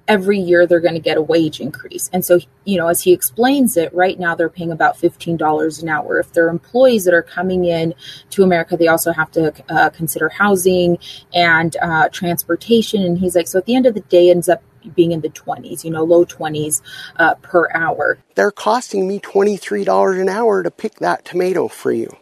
every 0.10 0.39
year 0.39 0.66
they're 0.66 0.80
going 0.82 0.96
to 0.96 1.00
get 1.00 1.18
a 1.18 1.22
wage 1.22 1.62
increase. 1.62 2.10
And 2.12 2.25
so, 2.25 2.39
you 2.66 2.78
know, 2.78 2.88
as 2.88 3.01
he 3.01 3.13
explains 3.13 3.78
it, 3.78 3.94
right 3.94 4.20
now 4.20 4.34
they're 4.36 4.50
paying 4.50 4.72
about 4.72 4.98
$15 4.98 5.82
an 5.82 5.88
hour. 5.88 6.20
If 6.20 6.34
they're 6.34 6.50
employees 6.50 7.06
that 7.06 7.13
are 7.13 7.22
coming 7.22 7.66
in 7.66 7.94
to 8.32 8.44
America, 8.44 8.75
they 8.75 8.88
also 8.88 9.13
have 9.13 9.32
to 9.34 9.54
uh, 9.70 9.92
consider 9.92 10.28
housing 10.28 10.98
and 11.34 11.78
uh, 11.82 12.10
transportation. 12.10 13.04
And 13.04 13.20
he's 13.20 13.36
like, 13.36 13.48
so 13.48 13.60
at 13.60 13.66
the 13.66 13.75
end 13.75 13.86
of 13.86 13.94
the 13.94 14.01
day, 14.01 14.32
ends 14.32 14.50
up 14.50 14.63
being 14.96 15.12
in 15.12 15.22
the 15.22 15.30
20s, 15.30 15.84
you 15.84 15.92
know, 15.92 16.04
low 16.04 16.25
20s 16.25 16.82
uh, 17.18 17.36
per 17.36 17.70
hour. 17.74 18.18
They're 18.34 18.51
costing 18.51 19.08
me 19.08 19.20
$23 19.20 20.20
an 20.20 20.30
hour 20.30 20.63
to 20.63 20.72
pick 20.72 20.96
that 20.96 21.24
tomato 21.24 21.68
for 21.68 21.92
you. 21.92 22.16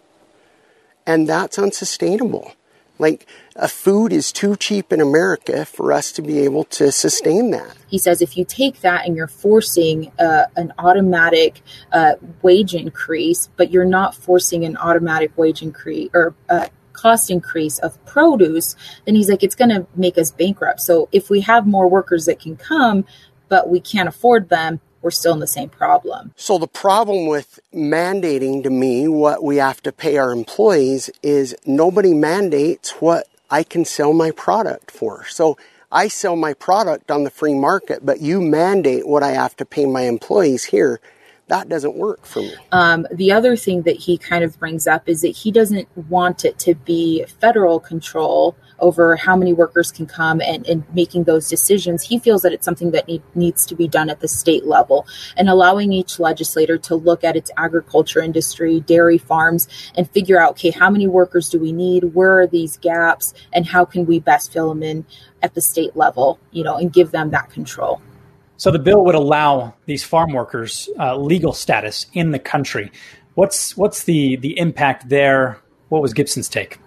And 1.06 1.30
that's 1.30 1.58
unsustainable. 1.58 2.52
Like, 3.00 3.26
a 3.56 3.68
food 3.68 4.14
is 4.14 4.32
too 4.32 4.56
cheap 4.56 4.94
in 4.94 5.02
America 5.02 5.66
for 5.66 5.92
us 5.92 6.12
to 6.14 6.22
be 6.22 6.40
able 6.40 6.64
to 6.66 6.92
sustain 6.92 7.52
that. 7.52 7.76
He 7.88 7.98
says 7.98 8.22
if 8.22 8.38
you 8.38 8.46
take 8.46 8.82
that 8.82 9.06
and 9.06 9.16
you're 9.16 9.28
forcing 9.28 10.12
uh, 10.20 10.46
an 10.56 10.74
automatic 10.78 11.62
uh, 11.92 12.16
wage 12.42 12.74
increase, 12.76 13.50
but 13.58 13.72
you're 13.72 13.86
not 13.86 14.16
forcing 14.16 14.66
an 14.66 14.78
automatic 14.78 15.32
wage 15.38 15.62
increase 15.62 16.10
or 16.14 16.36
uh, 16.50 16.68
cost 16.94 17.30
increase 17.30 17.80
of 17.80 18.04
produce, 18.06 18.76
then 19.06 19.16
he's 19.16 19.30
like, 19.30 19.44
it's 19.44 19.56
going 19.56 19.70
to 19.70 19.88
make 19.96 20.18
us 20.18 20.32
bankrupt. 20.32 20.82
So 20.82 21.10
if 21.12 21.30
we 21.30 21.42
have 21.42 21.66
more 21.66 21.88
workers 21.88 22.26
that 22.26 22.40
can 22.40 22.58
come, 22.58 23.06
but 23.50 23.70
we 23.70 23.80
can't 23.80 24.10
afford 24.10 24.50
them, 24.50 24.82
we're 25.02 25.12
still 25.12 25.34
in 25.34 25.40
the 25.40 25.48
same 25.48 25.70
problem. 25.70 26.34
So 26.36 26.58
the 26.58 26.68
problem 26.68 27.28
with 27.28 27.60
mandating 27.74 28.64
to 28.64 28.70
me 28.70 29.08
what 29.08 29.44
we 29.44 29.58
have 29.58 29.82
to 29.84 29.92
pay 29.92 30.18
our 30.18 30.32
employees 30.32 31.10
is 31.22 31.56
nobody 31.66 32.14
mandates 32.14 32.92
what 33.02 33.28
I 33.50 33.64
can 33.64 33.86
sell 33.86 34.14
my 34.14 34.32
product 34.32 34.92
for. 34.92 35.26
So 35.28 35.58
I 35.92 36.10
sell 36.10 36.36
my 36.36 36.54
product 36.54 37.10
on 37.12 37.24
the 37.24 37.30
free 37.30 37.54
market, 37.54 38.06
but 38.06 38.20
you 38.20 38.42
mandate 38.42 39.08
what 39.08 39.24
I 39.24 39.32
have 39.32 39.56
to 39.58 39.66
pay 39.66 39.86
my 39.86 40.02
employees 40.02 40.66
here 40.66 41.00
that 41.48 41.70
doesn't 41.70 41.96
work 41.96 42.26
for 42.26 42.42
me. 42.42 42.54
Um, 42.72 43.08
the 43.12 43.32
other 43.32 43.56
thing 43.56 43.84
that 43.84 43.96
he 43.96 44.18
kind 44.18 44.44
of 44.44 44.60
brings 44.60 44.86
up 44.86 45.08
is 45.08 45.22
that 45.22 45.30
he 45.30 45.52
doesn't 45.52 45.88
want 46.10 46.44
it 46.46 46.60
to 46.60 46.76
be 46.76 47.26
federal 47.40 47.80
control 47.80 48.56
over 48.80 49.16
how 49.16 49.36
many 49.36 49.54
workers 49.54 49.92
can 49.92 50.06
come 50.06 50.42
and, 50.42 50.68
and 50.68 50.84
making 50.94 51.24
those 51.24 51.50
decisions. 51.50 52.04
He 52.04 52.20
feels 52.20 52.42
that 52.42 52.54
it's 52.54 52.66
something 52.66 52.92
that 52.92 53.08
need, 53.08 53.24
needs 53.36 53.66
to 53.68 53.76
be 53.76 53.88
done 53.88 54.10
at 54.10 54.20
the 54.20 54.28
state 54.28 54.66
level 54.66 55.08
and 55.36 55.50
allowing 55.50 55.92
each 55.94 56.20
legislator 56.20 56.78
to 56.80 56.96
look 56.96 57.24
at 57.24 57.36
its 57.36 57.52
agriculture 57.58 58.22
industry, 58.22 58.80
dairy 58.82 59.18
farms, 59.18 59.68
and 59.96 60.10
figure 60.12 60.40
out, 60.40 60.52
okay, 60.52 60.72
how 60.72 60.90
many 60.90 61.08
workers 61.08 61.50
do 61.50 61.60
we 61.60 61.72
need? 61.72 62.16
Where 62.16 62.40
are 62.40 62.48
these 62.48 62.78
gaps? 62.78 63.34
And 63.54 63.66
how 63.66 63.86
can 63.86 64.06
we 64.06 64.20
best 64.20 64.54
fill 64.54 64.70
them 64.70 64.84
in 64.84 65.06
at 65.42 65.54
the 65.54 65.62
state 65.62 65.96
level, 65.96 66.40
you 66.52 66.64
know, 66.64 66.76
and 66.76 66.92
give 66.92 67.12
them 67.12 67.32
that 67.32 67.50
control? 67.50 68.02
So 68.58 68.72
the 68.72 68.80
bill 68.80 69.06
would 69.06 69.16
allow 69.16 69.76
these 69.86 70.04
farm 70.04 70.34
workers 70.34 70.90
uh, 71.00 71.16
legal 71.16 71.54
status 71.54 72.08
in 72.14 72.32
the 72.32 72.40
country. 72.40 72.92
What's 73.36 73.78
what's 73.78 74.04
the 74.04 74.36
the 74.38 74.58
impact 74.58 75.10
there? 75.10 75.60
What 75.90 76.02
was 76.02 76.14
Gibson's 76.14 76.50
take? 76.50 76.80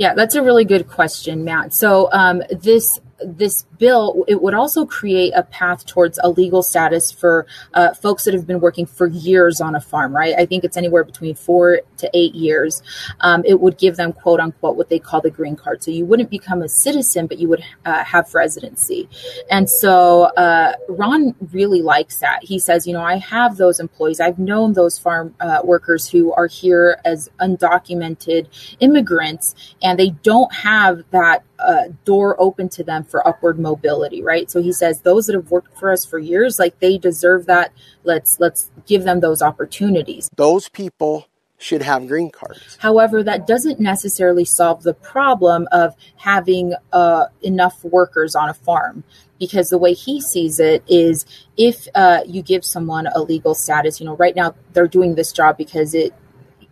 Yeah, 0.00 0.14
that's 0.14 0.34
a 0.34 0.42
really 0.42 0.64
good 0.64 0.88
question, 0.88 1.44
Matt. 1.44 1.74
So 1.74 2.08
um, 2.10 2.42
this 2.50 2.98
this 3.22 3.66
bill 3.80 4.24
it 4.28 4.40
would 4.40 4.54
also 4.54 4.86
create 4.86 5.32
a 5.34 5.42
path 5.42 5.84
towards 5.86 6.20
a 6.22 6.28
legal 6.28 6.62
status 6.62 7.10
for 7.10 7.46
uh, 7.74 7.92
folks 7.94 8.24
that 8.24 8.34
have 8.34 8.46
been 8.46 8.60
working 8.60 8.86
for 8.86 9.08
years 9.08 9.60
on 9.60 9.74
a 9.74 9.80
farm 9.80 10.14
right? 10.14 10.34
I 10.38 10.46
think 10.46 10.62
it's 10.62 10.76
anywhere 10.76 11.02
between 11.02 11.34
four 11.34 11.80
to 11.96 12.10
eight 12.14 12.34
years. 12.34 12.82
Um, 13.20 13.42
it 13.44 13.60
would 13.60 13.78
give 13.78 13.96
them 13.96 14.12
quote 14.12 14.38
unquote 14.38 14.76
what 14.76 14.88
they 14.88 14.98
call 14.98 15.20
the 15.20 15.30
green 15.30 15.56
card. 15.56 15.82
So 15.82 15.90
you 15.90 16.04
wouldn't 16.04 16.30
become 16.30 16.62
a 16.62 16.68
citizen 16.68 17.26
but 17.26 17.38
you 17.38 17.48
would 17.48 17.64
uh, 17.84 18.04
have 18.04 18.32
residency. 18.34 19.08
And 19.50 19.68
so 19.68 20.24
uh, 20.36 20.74
ron 20.88 21.34
really 21.52 21.82
likes 21.82 22.16
that. 22.18 22.44
He 22.44 22.58
says 22.58 22.86
you 22.86 22.92
know 22.92 23.02
i 23.02 23.16
have 23.16 23.56
those 23.56 23.80
employees. 23.80 24.20
I've 24.20 24.38
known 24.38 24.74
those 24.74 24.98
farm 24.98 25.34
uh, 25.40 25.62
workers 25.64 26.08
who 26.08 26.32
are 26.32 26.46
here 26.46 27.00
as 27.04 27.30
undocumented 27.40 28.46
immigrants 28.80 29.54
and 29.82 29.98
they 29.98 30.10
don't 30.10 30.52
have 30.52 31.02
that 31.10 31.44
uh, 31.60 31.84
door 32.04 32.36
open 32.40 32.68
to 32.70 32.84
them 32.84 33.04
for 33.04 33.26
upward 33.26 33.58
mobility, 33.58 33.69
right? 33.76 34.50
So 34.50 34.62
he 34.62 34.72
says 34.72 35.00
those 35.00 35.26
that 35.26 35.34
have 35.34 35.50
worked 35.50 35.78
for 35.78 35.90
us 35.90 36.04
for 36.04 36.18
years, 36.18 36.58
like 36.58 36.78
they 36.80 36.98
deserve 36.98 37.46
that. 37.46 37.72
Let's 38.04 38.40
let's 38.40 38.70
give 38.86 39.04
them 39.04 39.20
those 39.20 39.42
opportunities. 39.42 40.30
Those 40.36 40.68
people 40.68 41.26
should 41.60 41.82
have 41.82 42.08
green 42.08 42.30
cards. 42.30 42.78
However, 42.80 43.22
that 43.22 43.46
doesn't 43.46 43.78
necessarily 43.78 44.46
solve 44.46 44.82
the 44.82 44.94
problem 44.94 45.68
of 45.70 45.94
having 46.16 46.72
uh, 46.92 47.26
enough 47.42 47.84
workers 47.84 48.34
on 48.34 48.48
a 48.48 48.54
farm. 48.54 49.04
Because 49.38 49.68
the 49.68 49.78
way 49.78 49.94
he 49.94 50.20
sees 50.20 50.60
it 50.60 50.82
is 50.86 51.24
if 51.56 51.88
uh, 51.94 52.20
you 52.26 52.42
give 52.42 52.64
someone 52.64 53.06
a 53.14 53.20
legal 53.20 53.54
status, 53.54 54.00
you 54.00 54.06
know, 54.06 54.16
right 54.16 54.36
now 54.36 54.54
they're 54.72 54.88
doing 54.88 55.14
this 55.14 55.32
job 55.32 55.56
because 55.56 55.94
it 55.94 56.14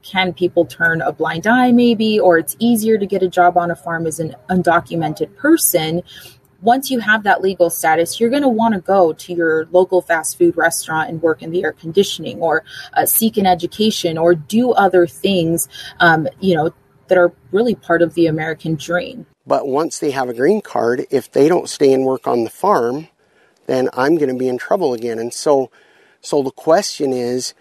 can 0.02 0.32
people 0.32 0.64
turn 0.64 1.02
a 1.02 1.12
blind 1.12 1.46
eye 1.46 1.72
maybe 1.72 2.20
or 2.20 2.38
it's 2.38 2.56
easier 2.58 2.96
to 2.96 3.06
get 3.06 3.22
a 3.22 3.28
job 3.28 3.58
on 3.58 3.70
a 3.70 3.76
farm 3.76 4.06
as 4.06 4.20
an 4.20 4.34
undocumented 4.48 5.34
person 5.36 6.02
once 6.60 6.90
you 6.90 6.98
have 6.98 7.22
that 7.22 7.40
legal 7.40 7.70
status, 7.70 8.18
you're 8.18 8.30
going 8.30 8.42
to 8.42 8.48
want 8.48 8.74
to 8.74 8.80
go 8.80 9.12
to 9.12 9.32
your 9.32 9.66
local 9.70 10.02
fast 10.02 10.38
food 10.38 10.56
restaurant 10.56 11.08
and 11.08 11.22
work 11.22 11.42
in 11.42 11.50
the 11.50 11.62
air 11.62 11.72
conditioning 11.72 12.40
or 12.40 12.64
uh, 12.94 13.06
seek 13.06 13.36
an 13.36 13.46
education 13.46 14.18
or 14.18 14.34
do 14.34 14.72
other 14.72 15.06
things, 15.06 15.68
um, 16.00 16.26
you 16.40 16.54
know, 16.54 16.72
that 17.06 17.18
are 17.18 17.32
really 17.52 17.74
part 17.74 18.02
of 18.02 18.14
the 18.14 18.26
American 18.26 18.74
dream. 18.74 19.26
But 19.46 19.66
once 19.66 19.98
they 19.98 20.10
have 20.10 20.28
a 20.28 20.34
green 20.34 20.60
card, 20.60 21.06
if 21.10 21.30
they 21.32 21.48
don't 21.48 21.68
stay 21.68 21.92
and 21.92 22.04
work 22.04 22.26
on 22.26 22.44
the 22.44 22.50
farm, 22.50 23.08
then 23.66 23.88
I'm 23.94 24.16
going 24.16 24.28
to 24.28 24.38
be 24.38 24.48
in 24.48 24.58
trouble 24.58 24.92
again. 24.92 25.18
And 25.18 25.32
so, 25.32 25.70
so 26.20 26.42
the 26.42 26.50
question 26.50 27.12
is 27.12 27.54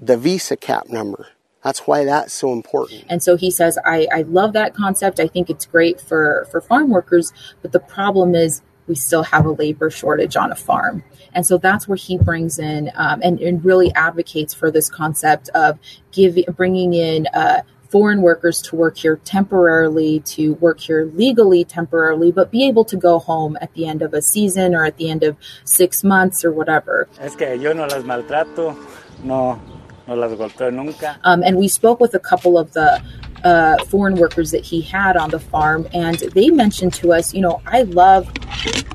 the 0.00 0.16
visa 0.16 0.56
cap 0.56 0.88
number. 0.88 1.28
That's 1.62 1.80
why 1.80 2.04
that's 2.04 2.32
so 2.32 2.52
important. 2.52 3.04
And 3.08 3.22
so 3.22 3.36
he 3.36 3.50
says, 3.50 3.78
I, 3.84 4.06
I 4.12 4.22
love 4.22 4.52
that 4.52 4.74
concept. 4.74 5.18
I 5.18 5.26
think 5.26 5.50
it's 5.50 5.66
great 5.66 6.00
for, 6.00 6.46
for 6.50 6.60
farm 6.60 6.88
workers, 6.88 7.32
but 7.62 7.72
the 7.72 7.80
problem 7.80 8.34
is 8.34 8.62
we 8.86 8.94
still 8.94 9.24
have 9.24 9.44
a 9.44 9.50
labor 9.50 9.90
shortage 9.90 10.36
on 10.36 10.50
a 10.50 10.56
farm. 10.56 11.04
And 11.34 11.44
so 11.44 11.58
that's 11.58 11.86
where 11.86 11.96
he 11.96 12.16
brings 12.16 12.58
in 12.58 12.90
um, 12.94 13.20
and, 13.22 13.38
and 13.40 13.62
really 13.64 13.92
advocates 13.94 14.54
for 14.54 14.70
this 14.70 14.88
concept 14.88 15.50
of 15.50 15.78
giving, 16.10 16.44
bringing 16.56 16.94
in 16.94 17.26
uh, 17.34 17.62
foreign 17.90 18.22
workers 18.22 18.60
to 18.62 18.76
work 18.76 18.98
here 18.98 19.16
temporarily, 19.24 20.20
to 20.20 20.54
work 20.54 20.80
here 20.80 21.10
legally 21.14 21.64
temporarily, 21.64 22.32
but 22.32 22.50
be 22.50 22.66
able 22.66 22.84
to 22.84 22.96
go 22.96 23.18
home 23.18 23.56
at 23.60 23.72
the 23.74 23.86
end 23.86 24.02
of 24.02 24.14
a 24.14 24.22
season 24.22 24.74
or 24.74 24.84
at 24.84 24.96
the 24.96 25.10
end 25.10 25.22
of 25.22 25.36
six 25.64 26.04
months 26.04 26.44
or 26.44 26.52
whatever. 26.52 27.08
Es 27.20 27.34
que 27.34 27.54
yo 27.56 27.72
no 27.72 27.86
las 27.86 28.04
maltrato, 28.04 28.76
no, 29.22 29.60
no 30.08 30.14
las 30.14 30.60
nunca. 30.72 31.18
Um, 31.24 31.42
and 31.42 31.56
we 31.56 31.68
spoke 31.68 32.00
with 32.00 32.14
a 32.14 32.18
couple 32.18 32.58
of 32.58 32.72
the 32.72 33.02
uh, 33.44 33.84
foreign 33.84 34.16
workers 34.16 34.50
that 34.50 34.64
he 34.64 34.80
had 34.80 35.16
on 35.16 35.30
the 35.30 35.38
farm, 35.38 35.86
and 35.92 36.16
they 36.18 36.50
mentioned 36.50 36.94
to 36.94 37.12
us, 37.12 37.34
you 37.34 37.40
know, 37.40 37.60
I 37.66 37.82
love 37.82 38.28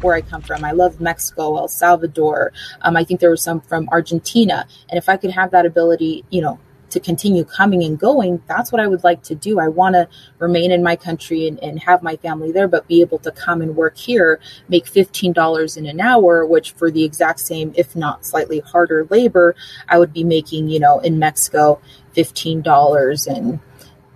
where 0.01 0.15
I 0.15 0.21
come 0.21 0.41
from. 0.41 0.65
I 0.65 0.71
love 0.71 0.99
Mexico, 0.99 1.57
El 1.57 1.67
Salvador. 1.67 2.51
Um, 2.81 2.97
I 2.97 3.03
think 3.03 3.19
there 3.19 3.29
were 3.29 3.37
some 3.37 3.61
from 3.61 3.87
Argentina, 3.89 4.67
and 4.89 4.97
if 4.97 5.07
I 5.07 5.17
could 5.17 5.31
have 5.31 5.51
that 5.51 5.65
ability, 5.65 6.25
you 6.29 6.41
know, 6.41 6.59
to 6.93 6.99
continue 6.99 7.43
coming 7.43 7.83
and 7.83 7.99
going, 7.99 8.41
that's 8.47 8.71
what 8.71 8.81
I 8.81 8.87
would 8.87 9.03
like 9.03 9.21
to 9.23 9.35
do. 9.35 9.59
I 9.59 9.67
want 9.67 9.95
to 9.95 10.07
remain 10.39 10.71
in 10.71 10.81
my 10.81 10.95
country 10.95 11.47
and, 11.47 11.59
and 11.61 11.79
have 11.81 12.01
my 12.01 12.15
family 12.17 12.51
there, 12.51 12.67
but 12.67 12.87
be 12.87 13.01
able 13.01 13.19
to 13.19 13.31
come 13.31 13.61
and 13.61 13.75
work 13.75 13.97
here, 13.97 14.39
make 14.69 14.85
$15 14.85 15.77
in 15.77 15.85
an 15.85 15.99
hour, 16.01 16.45
which 16.45 16.71
for 16.71 16.89
the 16.89 17.03
exact 17.03 17.39
same, 17.39 17.73
if 17.75 17.95
not 17.95 18.25
slightly 18.25 18.59
harder 18.59 19.05
labor, 19.09 19.55
I 19.87 19.99
would 19.99 20.13
be 20.13 20.23
making, 20.23 20.69
you 20.69 20.79
know, 20.79 20.99
in 20.99 21.19
Mexico, 21.19 21.81
$15 22.15 23.27
in 23.27 23.59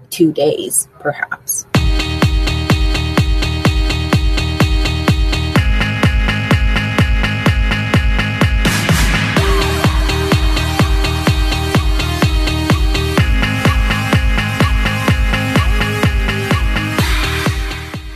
two 0.10 0.32
days, 0.32 0.88
perhaps. 1.00 1.67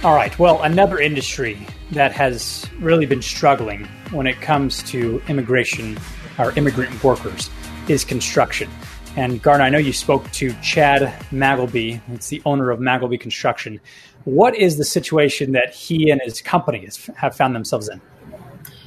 All 0.04 0.16
right. 0.16 0.38
Well, 0.40 0.64
another 0.64 1.00
industry 1.00 1.68
that 1.92 2.12
has 2.12 2.66
really 2.80 3.06
been 3.06 3.22
struggling 3.22 3.86
when 4.10 4.26
it 4.26 4.42
comes 4.42 4.82
to 4.90 5.22
immigration 5.28 5.96
or 6.40 6.54
immigrant 6.54 7.04
workers 7.04 7.52
is 7.88 8.04
construction. 8.04 8.68
And 9.16 9.44
Garna, 9.44 9.62
I 9.62 9.70
know 9.70 9.78
you 9.78 9.94
spoke 9.94 10.32
to 10.32 10.54
Chad 10.64 11.02
Magleby. 11.32 12.02
It's 12.14 12.30
the 12.30 12.42
owner 12.46 12.72
of 12.72 12.80
Magleby 12.80 13.20
Construction. 13.20 13.80
What 14.24 14.56
is 14.56 14.80
the 14.80 14.86
situation 14.86 15.52
that 15.52 15.72
he 15.72 16.10
and 16.10 16.20
his 16.24 16.42
company 16.42 16.90
have 17.18 17.36
found 17.36 17.54
themselves 17.54 17.88
in? 17.88 18.02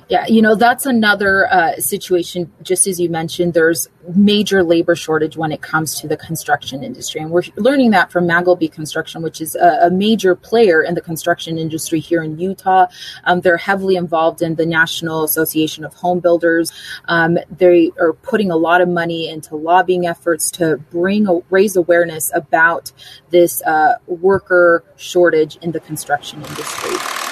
Yeah, 0.08 0.26
you 0.26 0.42
know, 0.42 0.54
that's 0.54 0.84
another 0.84 1.50
uh, 1.50 1.76
situation, 1.76 2.52
just 2.62 2.86
as 2.86 3.00
you 3.00 3.08
mentioned, 3.08 3.54
there's 3.54 3.88
major 4.14 4.62
labor 4.62 4.94
shortage 4.94 5.36
when 5.36 5.50
it 5.50 5.62
comes 5.62 5.98
to 6.00 6.08
the 6.08 6.16
construction 6.16 6.84
industry. 6.84 7.22
And 7.22 7.30
we're 7.30 7.44
learning 7.56 7.92
that 7.92 8.12
from 8.12 8.26
Magleby 8.26 8.70
Construction, 8.70 9.22
which 9.22 9.40
is 9.40 9.54
a, 9.54 9.86
a 9.86 9.90
major 9.90 10.34
player 10.34 10.82
in 10.82 10.94
the 10.94 11.00
construction 11.00 11.56
industry 11.56 12.00
here 12.00 12.22
in 12.22 12.38
Utah. 12.38 12.86
Um, 13.24 13.40
they're 13.40 13.56
heavily 13.56 13.96
involved 13.96 14.42
in 14.42 14.56
the 14.56 14.66
National 14.66 15.24
Association 15.24 15.84
of 15.84 15.94
Home 15.94 16.20
Builders. 16.20 16.70
Um, 17.06 17.38
they 17.50 17.90
are 17.98 18.12
putting 18.12 18.50
a 18.50 18.56
lot 18.56 18.82
of 18.82 18.88
money 18.88 19.28
into 19.28 19.56
lobbying 19.56 20.06
efforts 20.06 20.50
to 20.52 20.76
bring 20.90 21.42
raise 21.48 21.76
awareness 21.76 22.30
about 22.34 22.92
this 23.30 23.62
uh, 23.62 23.94
worker 24.06 24.84
shortage 24.96 25.56
in 25.62 25.72
the 25.72 25.80
construction 25.80 26.42
industry. 26.42 27.23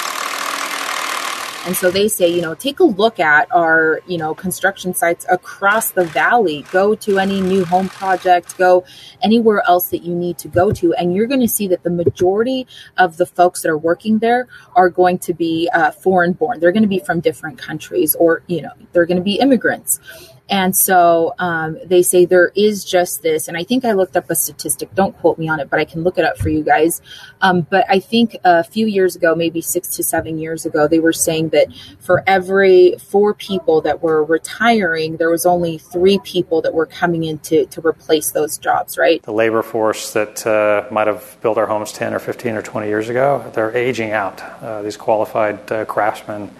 And 1.64 1.76
so 1.76 1.90
they 1.90 2.08
say, 2.08 2.28
you 2.28 2.42
know, 2.42 2.54
take 2.54 2.80
a 2.80 2.84
look 2.84 3.20
at 3.20 3.46
our, 3.52 4.00
you 4.06 4.18
know, 4.18 4.34
construction 4.34 4.94
sites 4.94 5.24
across 5.30 5.90
the 5.90 6.04
valley. 6.04 6.64
Go 6.72 6.94
to 6.96 7.18
any 7.18 7.40
new 7.40 7.64
home 7.64 7.88
project, 7.88 8.58
go 8.58 8.84
anywhere 9.22 9.62
else 9.68 9.90
that 9.90 10.02
you 10.02 10.14
need 10.14 10.38
to 10.38 10.48
go 10.48 10.72
to. 10.72 10.92
And 10.94 11.14
you're 11.14 11.28
going 11.28 11.40
to 11.40 11.48
see 11.48 11.68
that 11.68 11.84
the 11.84 11.90
majority 11.90 12.66
of 12.98 13.16
the 13.16 13.26
folks 13.26 13.62
that 13.62 13.68
are 13.68 13.78
working 13.78 14.18
there 14.18 14.48
are 14.74 14.90
going 14.90 15.18
to 15.20 15.34
be 15.34 15.70
uh, 15.72 15.92
foreign 15.92 16.32
born. 16.32 16.58
They're 16.58 16.72
going 16.72 16.82
to 16.82 16.88
be 16.88 16.98
from 16.98 17.20
different 17.20 17.58
countries 17.58 18.16
or, 18.16 18.42
you 18.48 18.62
know, 18.62 18.72
they're 18.92 19.06
going 19.06 19.18
to 19.18 19.22
be 19.22 19.36
immigrants. 19.36 20.00
And 20.48 20.76
so 20.76 21.34
um, 21.38 21.78
they 21.84 22.02
say 22.02 22.24
there 22.24 22.52
is 22.54 22.84
just 22.84 23.22
this, 23.22 23.48
and 23.48 23.56
I 23.56 23.64
think 23.64 23.84
I 23.84 23.92
looked 23.92 24.16
up 24.16 24.28
a 24.28 24.34
statistic. 24.34 24.94
Don't 24.94 25.16
quote 25.18 25.38
me 25.38 25.48
on 25.48 25.60
it, 25.60 25.70
but 25.70 25.78
I 25.78 25.84
can 25.84 26.02
look 26.02 26.18
it 26.18 26.24
up 26.24 26.36
for 26.36 26.48
you 26.48 26.62
guys. 26.62 27.00
Um, 27.40 27.62
but 27.62 27.86
I 27.88 28.00
think 28.00 28.36
a 28.44 28.62
few 28.62 28.86
years 28.86 29.16
ago, 29.16 29.34
maybe 29.34 29.60
six 29.60 29.88
to 29.96 30.02
seven 30.02 30.38
years 30.38 30.66
ago, 30.66 30.88
they 30.88 30.98
were 30.98 31.12
saying 31.12 31.50
that 31.50 31.68
for 32.00 32.22
every 32.26 32.96
four 32.98 33.34
people 33.34 33.80
that 33.82 34.02
were 34.02 34.24
retiring, 34.24 35.16
there 35.16 35.30
was 35.30 35.46
only 35.46 35.78
three 35.78 36.18
people 36.18 36.60
that 36.62 36.74
were 36.74 36.86
coming 36.86 37.24
in 37.24 37.38
to, 37.40 37.66
to 37.66 37.80
replace 37.86 38.32
those 38.32 38.58
jobs, 38.58 38.98
right? 38.98 39.22
The 39.22 39.32
labor 39.32 39.62
force 39.62 40.12
that 40.12 40.46
uh, 40.46 40.86
might 40.92 41.06
have 41.06 41.38
built 41.40 41.56
our 41.56 41.66
homes 41.66 41.92
10 41.92 42.14
or 42.14 42.18
15 42.18 42.56
or 42.56 42.62
20 42.62 42.88
years 42.88 43.08
ago, 43.08 43.50
they're 43.54 43.74
aging 43.74 44.12
out. 44.12 44.42
Uh, 44.62 44.82
these 44.82 44.96
qualified 44.96 45.70
uh, 45.72 45.84
craftsmen 45.84 46.50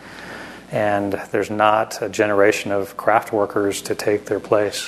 and 0.73 1.13
there's 1.31 1.51
not 1.51 2.01
a 2.01 2.09
generation 2.09 2.73
of 2.73 2.97
craft 2.97 3.33
workers 3.33 3.83
to 3.83 3.95
take 3.95 4.25
their 4.25 4.41
place. 4.41 4.81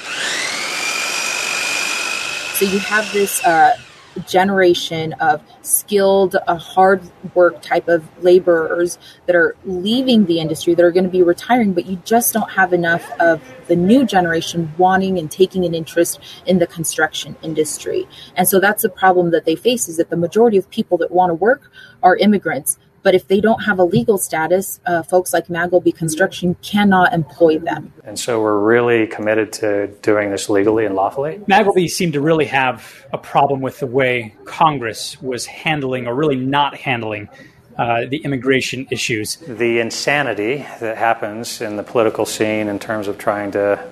So 2.59 2.65
you 2.65 2.79
have 2.79 3.13
this 3.13 3.45
uh, 3.45 3.77
generation 4.27 5.13
of 5.15 5.43
skilled, 5.63 6.37
uh, 6.47 6.57
hard 6.57 7.03
work 7.35 7.61
type 7.63 7.89
of 7.89 8.07
laborers 8.23 8.99
that 9.27 9.37
are 9.37 9.57
leaving 9.65 10.27
the 10.27 10.41
industry, 10.41 10.75
that 10.75 10.85
are 10.85 10.93
going 10.93 11.05
to 11.05 11.11
be 11.11 11.23
retiring, 11.23 11.73
but 11.73 11.87
you 11.87 12.01
just 12.05 12.33
don't 12.33 12.51
have 12.53 12.73
enough 12.73 13.11
of 13.21 13.43
the 13.67 13.77
new 13.77 14.07
generation 14.07 14.73
wanting 14.79 15.19
and 15.19 15.31
taking 15.31 15.65
an 15.65 15.75
interest 15.75 16.21
in 16.47 16.59
the 16.59 16.67
construction 16.67 17.37
industry. 17.43 18.07
And 18.37 18.49
so 18.49 18.61
that's 18.61 18.83
the 18.83 18.89
problem 18.89 19.31
that 19.33 19.45
they 19.45 19.57
face 19.57 19.89
is 19.89 19.97
that 19.97 20.11
the 20.11 20.17
majority 20.17 20.57
of 20.57 20.71
people 20.71 20.97
that 20.99 21.11
want 21.11 21.31
to 21.31 21.35
work 21.35 21.71
are 22.03 22.17
immigrants 22.17 22.79
but 23.05 23.15
if 23.15 23.29
they 23.29 23.41
don't 23.41 23.63
have 23.65 23.79
a 23.79 23.85
legal 23.85 24.19
status, 24.19 24.81
uh, 24.87 25.05
folks 25.05 25.33
like 25.33 25.47
Magleby 25.47 25.95
Construction 25.95 26.57
cannot 26.63 27.13
employ 27.13 27.59
them. 27.59 27.93
And 28.03 28.19
so 28.19 28.41
we're 28.41 28.59
really 28.59 29.07
committed 29.07 29.53
to 29.55 29.89
doing 30.03 30.31
this 30.31 30.49
legally 30.49 30.87
and 30.87 30.97
lawfully. 30.97 31.41
Magleby 31.47 31.89
seemed 31.89 32.15
to 32.15 32.21
really 32.21 32.47
have 32.47 33.07
a 33.13 33.19
problem 33.19 33.61
with 33.61 33.79
the 33.79 33.87
way 33.87 34.35
Congress 34.47 35.21
was 35.23 35.47
handling 35.47 36.07
or 36.09 36.15
really 36.15 36.37
not 36.37 36.77
handling 36.77 37.29
uh, 37.77 38.07
the 38.09 38.19
immigration 38.19 38.87
issues. 38.91 39.37
The 39.37 39.81
insanity 39.81 40.67
that 40.81 40.97
happens 40.97 41.61
in 41.61 41.77
the 41.77 41.83
political 41.83 42.25
scene 42.25 42.69
in 42.69 42.79
terms 42.79 43.07
of 43.07 43.19
trying 43.19 43.51
to 43.53 43.85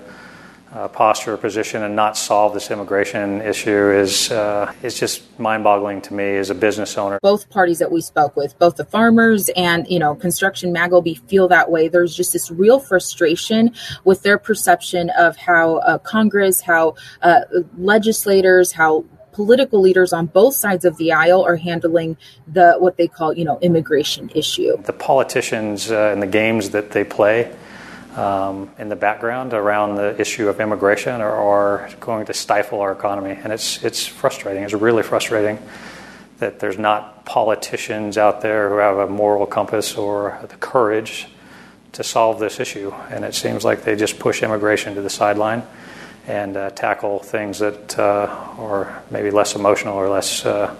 uh, 0.73 0.87
posture 0.87 1.33
or 1.33 1.37
position 1.37 1.83
and 1.83 1.95
not 1.95 2.17
solve 2.17 2.53
this 2.53 2.71
immigration 2.71 3.41
issue 3.41 3.91
is 3.91 4.31
uh, 4.31 4.73
is 4.81 4.99
just 4.99 5.39
mind-boggling 5.39 6.01
to 6.01 6.13
me 6.13 6.35
as 6.35 6.49
a 6.49 6.55
business 6.55 6.97
owner. 6.97 7.19
Both 7.21 7.49
parties 7.49 7.79
that 7.79 7.91
we 7.91 8.01
spoke 8.01 8.35
with, 8.35 8.57
both 8.57 8.77
the 8.77 8.85
farmers 8.85 9.49
and 9.55 9.87
you 9.87 9.99
know 9.99 10.15
construction 10.15 10.73
Magleby, 10.73 11.27
feel 11.29 11.47
that 11.49 11.69
way. 11.69 11.87
There's 11.87 12.15
just 12.15 12.33
this 12.33 12.49
real 12.49 12.79
frustration 12.79 13.73
with 14.03 14.23
their 14.23 14.37
perception 14.37 15.11
of 15.11 15.37
how 15.37 15.77
uh, 15.77 15.99
Congress, 15.99 16.61
how 16.61 16.95
uh, 17.21 17.41
legislators, 17.77 18.71
how 18.71 19.05
political 19.31 19.81
leaders 19.81 20.13
on 20.13 20.27
both 20.27 20.55
sides 20.55 20.85
of 20.85 20.97
the 20.97 21.11
aisle 21.11 21.43
are 21.43 21.55
handling 21.55 22.17
the 22.47 22.75
what 22.79 22.97
they 22.97 23.07
call 23.07 23.33
you 23.33 23.45
know 23.45 23.59
immigration 23.61 24.31
issue. 24.33 24.75
The 24.83 24.93
politicians 24.93 25.91
uh, 25.91 26.11
and 26.11 26.21
the 26.21 26.27
games 26.27 26.71
that 26.71 26.91
they 26.91 27.03
play 27.03 27.53
um, 28.15 28.69
in 28.77 28.89
the 28.89 28.95
background 28.95 29.53
around 29.53 29.95
the 29.95 30.19
issue 30.19 30.47
of 30.47 30.59
immigration 30.59 31.21
are, 31.21 31.35
are, 31.35 31.89
going 31.99 32.25
to 32.27 32.33
stifle 32.33 32.81
our 32.81 32.91
economy. 32.91 33.31
And 33.31 33.51
it's, 33.51 33.83
it's 33.83 34.05
frustrating. 34.05 34.63
It's 34.63 34.73
really 34.73 35.03
frustrating 35.03 35.57
that 36.39 36.59
there's 36.59 36.77
not 36.77 37.25
politicians 37.25 38.17
out 38.17 38.41
there 38.41 38.69
who 38.69 38.77
have 38.77 38.97
a 38.97 39.07
moral 39.07 39.45
compass 39.45 39.95
or 39.95 40.39
the 40.47 40.55
courage 40.57 41.27
to 41.93 42.03
solve 42.03 42.39
this 42.39 42.59
issue. 42.59 42.91
And 43.09 43.23
it 43.23 43.33
seems 43.33 43.63
like 43.63 43.83
they 43.83 43.95
just 43.95 44.19
push 44.19 44.43
immigration 44.43 44.95
to 44.95 45.01
the 45.01 45.09
sideline 45.09 45.63
and 46.27 46.55
uh, 46.55 46.69
tackle 46.71 47.19
things 47.19 47.59
that 47.59 47.97
uh, 47.99 48.27
are 48.57 49.03
maybe 49.11 49.31
less 49.31 49.55
emotional 49.55 49.95
or 49.95 50.09
less. 50.09 50.45
Uh, 50.45 50.75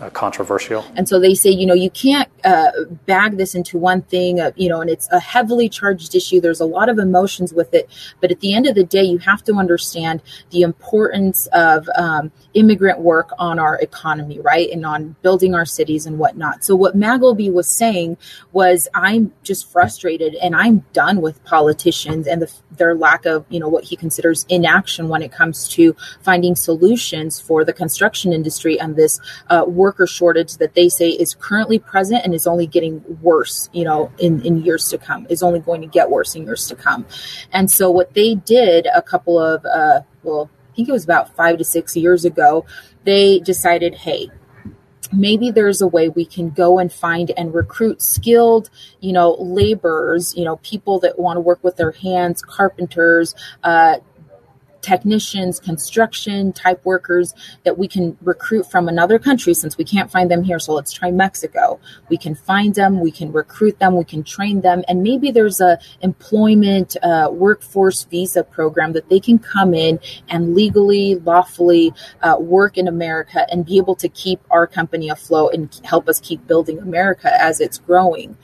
uh, 0.00 0.10
controversial. 0.10 0.84
And 0.96 1.08
so 1.08 1.18
they 1.18 1.34
say, 1.34 1.50
you 1.50 1.66
know, 1.66 1.74
you 1.74 1.90
can't 1.90 2.28
uh, 2.44 2.70
bag 3.06 3.36
this 3.36 3.54
into 3.54 3.78
one 3.78 4.02
thing, 4.02 4.40
uh, 4.40 4.52
you 4.56 4.68
know, 4.68 4.80
and 4.80 4.90
it's 4.90 5.08
a 5.10 5.20
heavily 5.20 5.68
charged 5.68 6.14
issue. 6.14 6.40
There's 6.40 6.60
a 6.60 6.66
lot 6.66 6.88
of 6.88 6.98
emotions 6.98 7.52
with 7.52 7.74
it. 7.74 7.88
But 8.20 8.30
at 8.30 8.40
the 8.40 8.54
end 8.54 8.66
of 8.66 8.74
the 8.74 8.84
day, 8.84 9.02
you 9.02 9.18
have 9.18 9.42
to 9.44 9.54
understand 9.54 10.22
the 10.50 10.62
importance 10.62 11.46
of 11.52 11.88
um, 11.96 12.30
immigrant 12.54 13.00
work 13.00 13.30
on 13.38 13.58
our 13.58 13.76
economy, 13.80 14.40
right? 14.40 14.70
And 14.70 14.86
on 14.86 15.16
building 15.22 15.54
our 15.54 15.64
cities 15.64 16.06
and 16.06 16.18
whatnot. 16.18 16.64
So 16.64 16.76
what 16.76 16.96
Magleby 16.96 17.52
was 17.52 17.68
saying 17.68 18.16
was, 18.52 18.88
I'm 18.94 19.32
just 19.42 19.70
frustrated 19.70 20.34
and 20.36 20.54
I'm 20.54 20.84
done 20.92 21.20
with 21.20 21.42
politicians 21.44 22.26
and 22.26 22.42
the, 22.42 22.52
their 22.70 22.94
lack 22.94 23.26
of, 23.26 23.44
you 23.48 23.60
know, 23.60 23.68
what 23.68 23.84
he 23.84 23.96
considers 23.96 24.46
inaction 24.48 25.08
when 25.08 25.22
it 25.22 25.32
comes 25.32 25.68
to 25.68 25.96
finding 26.22 26.54
solutions 26.54 27.40
for 27.40 27.64
the 27.64 27.72
construction 27.72 28.32
industry 28.32 28.78
and 28.78 28.96
this 28.96 29.20
uh, 29.50 29.64
worker 29.88 30.06
shortage 30.06 30.58
that 30.58 30.74
they 30.74 30.90
say 30.90 31.08
is 31.08 31.34
currently 31.34 31.78
present 31.78 32.22
and 32.22 32.34
is 32.34 32.46
only 32.46 32.66
getting 32.66 33.02
worse, 33.22 33.70
you 33.72 33.84
know, 33.84 34.12
in, 34.18 34.42
in 34.42 34.62
years 34.62 34.90
to 34.90 34.98
come, 34.98 35.26
is 35.30 35.42
only 35.42 35.60
going 35.60 35.80
to 35.80 35.86
get 35.86 36.10
worse 36.10 36.34
in 36.34 36.44
years 36.44 36.68
to 36.68 36.76
come. 36.76 37.06
And 37.54 37.70
so 37.70 37.90
what 37.90 38.12
they 38.12 38.34
did 38.34 38.86
a 38.94 39.00
couple 39.00 39.38
of, 39.38 39.64
uh, 39.64 40.00
well, 40.22 40.50
I 40.70 40.76
think 40.76 40.90
it 40.90 40.92
was 40.92 41.04
about 41.04 41.34
five 41.34 41.56
to 41.56 41.64
six 41.64 41.96
years 41.96 42.26
ago, 42.26 42.66
they 43.04 43.38
decided, 43.38 43.94
hey, 43.94 44.28
maybe 45.10 45.50
there's 45.50 45.80
a 45.80 45.86
way 45.86 46.10
we 46.10 46.26
can 46.26 46.50
go 46.50 46.78
and 46.78 46.92
find 46.92 47.32
and 47.38 47.54
recruit 47.54 48.02
skilled 48.02 48.68
you 49.00 49.10
know 49.10 49.36
laborers 49.40 50.36
you 50.36 50.44
know 50.44 50.56
people 50.56 50.98
that 50.98 51.18
want 51.18 51.38
to 51.38 51.40
work 51.40 51.62
with 51.64 51.76
their 51.76 51.92
hands 51.92 52.42
carpenters 52.42 53.34
uh, 53.64 53.96
technicians, 54.88 55.60
construction 55.60 56.50
type 56.52 56.82
workers 56.84 57.34
that 57.64 57.76
we 57.76 57.86
can 57.86 58.16
recruit 58.22 58.64
from 58.70 58.88
another 58.88 59.18
country 59.18 59.52
since 59.52 59.76
we 59.76 59.84
can't 59.84 60.10
find 60.10 60.30
them 60.30 60.42
here. 60.42 60.58
So 60.58 60.72
let's 60.72 60.92
try 60.92 61.10
Mexico. 61.10 61.78
We 62.08 62.16
can 62.16 62.34
find 62.34 62.74
them, 62.74 63.00
we 63.00 63.10
can 63.10 63.30
recruit 63.30 63.78
them, 63.80 63.96
we 63.96 64.04
can 64.04 64.22
train 64.24 64.62
them, 64.62 64.82
and 64.88 65.02
maybe 65.02 65.30
there's 65.30 65.60
a 65.60 65.78
employment 66.00 66.96
uh, 67.02 67.28
workforce 67.30 68.04
visa 68.04 68.42
program 68.42 68.92
that 68.94 69.10
they 69.10 69.20
can 69.20 69.38
come 69.38 69.74
in 69.74 70.00
and 70.30 70.54
legally, 70.54 71.16
lawfully 71.16 71.92
uh, 72.22 72.36
work 72.38 72.78
in 72.78 72.88
America 72.88 73.46
and 73.50 73.66
be 73.66 73.76
able 73.76 73.96
to 73.96 74.08
keep 74.08 74.40
our 74.50 74.66
company 74.66 75.10
afloat 75.10 75.52
and 75.52 75.80
help 75.84 76.08
us 76.08 76.18
keep 76.18 76.46
building 76.46 76.78
America 76.78 77.30
as 77.38 77.60
it's 77.60 77.78
growing. 77.78 78.36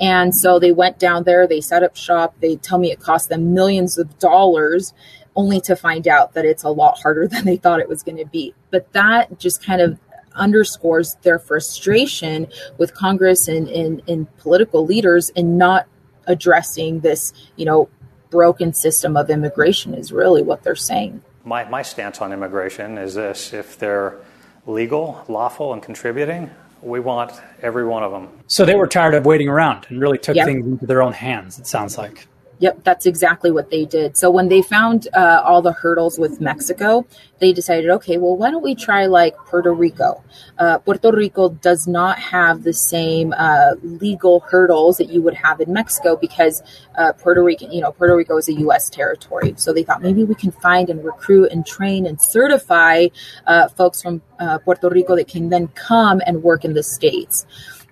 And 0.00 0.34
so 0.34 0.58
they 0.58 0.72
went 0.72 0.98
down 0.98 1.22
there, 1.22 1.46
they 1.46 1.60
set 1.60 1.84
up 1.84 1.96
shop. 1.96 2.34
They 2.40 2.56
tell 2.56 2.78
me 2.78 2.90
it 2.90 2.98
cost 2.98 3.28
them 3.28 3.54
millions 3.54 3.96
of 3.96 4.18
dollars 4.18 4.92
only 5.36 5.60
to 5.62 5.76
find 5.76 6.06
out 6.06 6.34
that 6.34 6.44
it's 6.44 6.62
a 6.62 6.68
lot 6.68 6.98
harder 6.98 7.26
than 7.28 7.44
they 7.44 7.56
thought 7.56 7.80
it 7.80 7.88
was 7.88 8.02
going 8.02 8.18
to 8.18 8.26
be. 8.26 8.54
But 8.70 8.92
that 8.92 9.38
just 9.38 9.64
kind 9.64 9.80
of 9.80 9.98
underscores 10.34 11.14
their 11.22 11.38
frustration 11.38 12.48
with 12.76 12.94
Congress 12.94 13.48
and, 13.48 13.68
and, 13.68 14.02
and 14.08 14.36
political 14.38 14.84
leaders 14.84 15.30
in 15.30 15.56
not 15.56 15.86
addressing 16.26 17.00
this, 17.00 17.32
you 17.56 17.64
know, 17.64 17.88
broken 18.30 18.72
system 18.72 19.16
of 19.16 19.30
immigration 19.30 19.94
is 19.94 20.10
really 20.10 20.42
what 20.42 20.62
they're 20.64 20.74
saying. 20.74 21.22
My, 21.44 21.64
my 21.68 21.82
stance 21.82 22.20
on 22.20 22.32
immigration 22.32 22.98
is 22.98 23.14
this 23.14 23.52
if 23.52 23.78
they're 23.78 24.18
legal, 24.66 25.24
lawful, 25.28 25.72
and 25.72 25.82
contributing, 25.82 26.50
we 26.82 27.00
want 27.00 27.32
every 27.62 27.84
one 27.84 28.02
of 28.02 28.12
them. 28.12 28.28
So 28.46 28.64
they 28.64 28.74
were 28.74 28.86
tired 28.86 29.14
of 29.14 29.24
waiting 29.24 29.48
around 29.48 29.86
and 29.88 30.00
really 30.00 30.18
took 30.18 30.36
yep. 30.36 30.46
things 30.46 30.66
into 30.66 30.86
their 30.86 31.02
own 31.02 31.12
hands, 31.12 31.58
it 31.58 31.66
sounds 31.66 31.96
like. 31.96 32.26
Yep, 32.64 32.82
that's 32.82 33.04
exactly 33.04 33.50
what 33.50 33.68
they 33.68 33.84
did. 33.84 34.16
So 34.16 34.30
when 34.30 34.48
they 34.48 34.62
found 34.62 35.06
uh, 35.12 35.42
all 35.44 35.60
the 35.60 35.72
hurdles 35.72 36.18
with 36.18 36.40
Mexico, 36.40 37.06
they 37.38 37.52
decided, 37.52 37.90
okay, 37.90 38.16
well, 38.16 38.38
why 38.38 38.50
don't 38.50 38.62
we 38.62 38.74
try 38.74 39.04
like 39.04 39.36
Puerto 39.36 39.70
Rico? 39.70 40.24
Uh, 40.56 40.78
Puerto 40.78 41.12
Rico 41.12 41.50
does 41.50 41.86
not 41.86 42.18
have 42.18 42.62
the 42.62 42.72
same 42.72 43.34
uh, 43.36 43.72
legal 43.82 44.40
hurdles 44.40 44.96
that 44.96 45.10
you 45.10 45.20
would 45.20 45.34
have 45.34 45.60
in 45.60 45.74
Mexico 45.74 46.16
because 46.16 46.62
uh, 46.96 47.12
Puerto 47.12 47.42
Rico, 47.44 47.70
you 47.70 47.82
know, 47.82 47.92
Puerto 47.92 48.16
Rico 48.16 48.38
is 48.38 48.48
a 48.48 48.54
U.S. 48.54 48.88
territory. 48.88 49.52
So 49.58 49.74
they 49.74 49.82
thought 49.82 50.00
maybe 50.00 50.24
we 50.24 50.34
can 50.34 50.50
find 50.50 50.88
and 50.88 51.04
recruit 51.04 51.52
and 51.52 51.66
train 51.66 52.06
and 52.06 52.18
certify 52.18 53.08
uh, 53.46 53.68
folks 53.68 54.00
from 54.00 54.22
uh, 54.38 54.56
Puerto 54.60 54.88
Rico 54.88 55.16
that 55.16 55.28
can 55.28 55.50
then 55.50 55.68
come 55.68 56.22
and 56.26 56.42
work 56.42 56.64
in 56.64 56.72
the 56.72 56.82
states. 56.82 57.44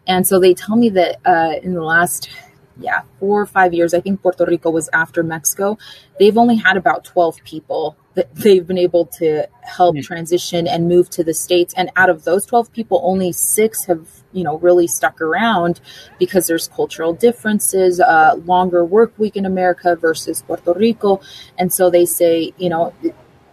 And 0.07 0.27
so 0.27 0.41
they 0.41 0.55
tell 0.55 0.77
me 0.77 0.89
that 0.89 1.21
in 1.63 1.75
the 1.75 1.83
last 1.83 2.31
yeah, 2.83 3.03
four 3.21 3.41
or 3.41 3.47
five 3.47 3.73
years. 3.73 3.95
I 3.95 4.01
think 4.01 4.23
Puerto 4.23 4.45
Rico 4.45 4.71
was 4.71 4.89
after 4.93 5.23
Mexico. 5.23 5.79
They've 6.19 6.37
only 6.37 6.57
had 6.57 6.77
about 6.77 7.05
12 7.05 7.43
people 7.45 7.97
that 8.15 8.35
they've 8.35 8.67
been 8.67 8.79
able 8.79 9.07
to 9.07 9.49
help 9.63 9.97
mm. 9.97 10.03
transition 10.03 10.67
and 10.67 10.89
move 10.89 11.09
to 11.11 11.25
the 11.25 11.35
States. 11.35 11.73
And 11.77 11.91
out 11.97 12.11
of 12.11 12.25
those 12.25 12.47
12 12.47 12.73
people, 12.73 13.01
only 13.05 13.33
six 13.33 13.85
have, 13.87 14.07
you 14.33 14.45
know, 14.45 14.59
really 14.59 14.87
stuck 14.87 15.21
around 15.21 15.81
because 16.19 16.47
there's 16.47 16.69
cultural 16.69 17.13
differences, 17.15 18.01
uh, 18.01 18.35
longer 18.45 18.85
work 18.85 19.19
week 19.19 19.37
in 19.37 19.47
America 19.47 19.97
versus 19.97 20.43
Puerto 20.43 20.73
Rico. 20.75 21.21
And 21.59 21.73
so 21.73 21.91
they 21.91 22.05
say, 22.05 22.53
you 22.59 22.69
know, 22.69 22.93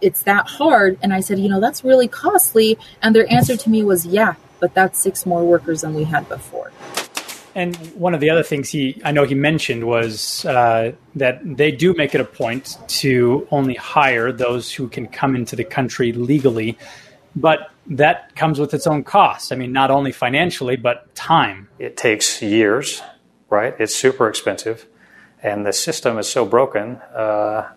it's 0.00 0.22
that 0.22 0.46
hard. 0.46 0.98
And 1.02 1.12
I 1.12 1.20
said, 1.20 1.38
you 1.38 1.48
know, 1.48 1.60
that's 1.60 1.84
really 1.84 2.08
costly. 2.08 2.78
And 3.02 3.14
their 3.14 3.30
answer 3.30 3.56
to 3.56 3.70
me 3.70 3.82
was, 3.82 4.06
yeah, 4.06 4.34
but 4.60 4.74
that's 4.74 4.98
six 4.98 5.26
more 5.26 5.44
workers 5.44 5.82
than 5.82 5.94
we 5.94 6.04
had 6.04 6.28
before. 6.28 6.72
And 7.54 7.76
one 7.94 8.14
of 8.14 8.20
the 8.20 8.30
other 8.30 8.42
things 8.42 8.68
he, 8.70 9.00
I 9.04 9.12
know 9.12 9.24
he 9.24 9.34
mentioned 9.34 9.84
was 9.84 10.44
uh, 10.44 10.92
that 11.16 11.40
they 11.44 11.72
do 11.72 11.94
make 11.94 12.14
it 12.14 12.20
a 12.20 12.24
point 12.24 12.78
to 13.00 13.46
only 13.50 13.74
hire 13.74 14.30
those 14.30 14.72
who 14.72 14.88
can 14.88 15.06
come 15.06 15.34
into 15.34 15.56
the 15.56 15.64
country 15.64 16.12
legally, 16.12 16.78
but 17.34 17.70
that 17.86 18.34
comes 18.36 18.60
with 18.60 18.72
its 18.72 18.86
own 18.86 19.02
cost. 19.02 19.52
I 19.52 19.56
mean, 19.56 19.72
not 19.72 19.90
only 19.90 20.12
financially, 20.12 20.76
but 20.76 21.12
time. 21.14 21.68
It 21.78 21.96
takes 21.96 22.40
years, 22.40 23.02
right? 23.48 23.74
It's 23.78 23.94
super 23.94 24.28
expensive, 24.28 24.86
and 25.42 25.66
the 25.66 25.72
system 25.72 26.18
is 26.18 26.28
so 26.28 26.44
broken. 26.44 26.96
Uh, 27.14 27.70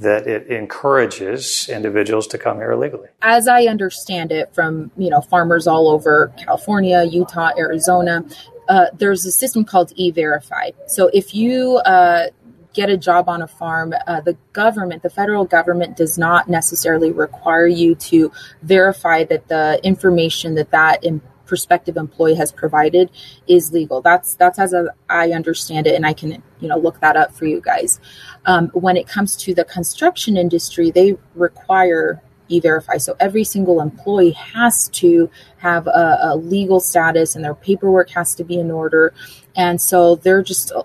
that 0.00 0.26
it 0.26 0.46
encourages 0.48 1.68
individuals 1.68 2.26
to 2.26 2.38
come 2.38 2.56
here 2.56 2.72
illegally. 2.72 3.08
As 3.20 3.46
I 3.46 3.64
understand 3.64 4.32
it 4.32 4.52
from, 4.54 4.90
you 4.96 5.10
know, 5.10 5.20
farmers 5.20 5.66
all 5.66 5.88
over 5.90 6.32
California, 6.38 7.04
Utah, 7.04 7.50
Arizona, 7.58 8.24
uh, 8.70 8.86
there's 8.94 9.26
a 9.26 9.32
system 9.32 9.64
called 9.64 9.92
e-verify. 9.96 10.70
So 10.86 11.10
if 11.12 11.34
you 11.34 11.78
uh, 11.78 12.28
get 12.72 12.88
a 12.88 12.96
job 12.96 13.28
on 13.28 13.42
a 13.42 13.48
farm, 13.48 13.92
uh, 14.06 14.20
the 14.20 14.36
government, 14.52 15.02
the 15.02 15.10
federal 15.10 15.44
government, 15.44 15.96
does 15.96 16.16
not 16.16 16.48
necessarily 16.48 17.10
require 17.10 17.66
you 17.66 17.96
to 17.96 18.30
verify 18.62 19.24
that 19.24 19.48
the 19.48 19.80
information 19.82 20.54
that 20.54 20.70
that 20.70 21.04
prospective 21.46 21.96
employee 21.96 22.36
has 22.36 22.52
provided 22.52 23.10
is 23.48 23.72
legal. 23.72 24.00
That's 24.00 24.36
that's 24.36 24.60
as 24.60 24.72
a, 24.72 24.94
I 25.08 25.32
understand 25.32 25.88
it, 25.88 25.96
and 25.96 26.06
I 26.06 26.12
can 26.12 26.40
you 26.60 26.68
know 26.68 26.78
look 26.78 27.00
that 27.00 27.16
up 27.16 27.34
for 27.34 27.46
you 27.46 27.60
guys. 27.60 27.98
Um, 28.46 28.68
when 28.68 28.96
it 28.96 29.08
comes 29.08 29.36
to 29.38 29.52
the 29.52 29.64
construction 29.64 30.36
industry, 30.36 30.92
they 30.92 31.16
require 31.34 32.22
e-verify. 32.50 32.96
So 32.98 33.16
every 33.20 33.44
single 33.44 33.80
employee 33.80 34.32
has 34.32 34.88
to 34.88 35.30
have 35.58 35.86
a, 35.86 36.18
a, 36.22 36.36
legal 36.36 36.80
status 36.80 37.36
and 37.36 37.44
their 37.44 37.54
paperwork 37.54 38.10
has 38.10 38.34
to 38.36 38.44
be 38.44 38.58
in 38.58 38.70
order. 38.70 39.14
And 39.56 39.80
so 39.80 40.16
they're 40.16 40.42
just 40.42 40.72
uh, 40.72 40.82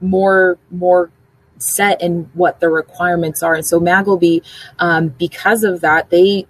more 0.00 0.58
more 0.70 1.10
set 1.58 2.02
in 2.02 2.28
what 2.34 2.60
the 2.60 2.68
requirements 2.68 3.42
are. 3.42 3.54
And 3.54 3.64
so 3.64 3.80
Magleby, 3.80 4.42
um, 4.78 5.08
because 5.08 5.64
of 5.64 5.80
that, 5.80 6.10
they 6.10 6.46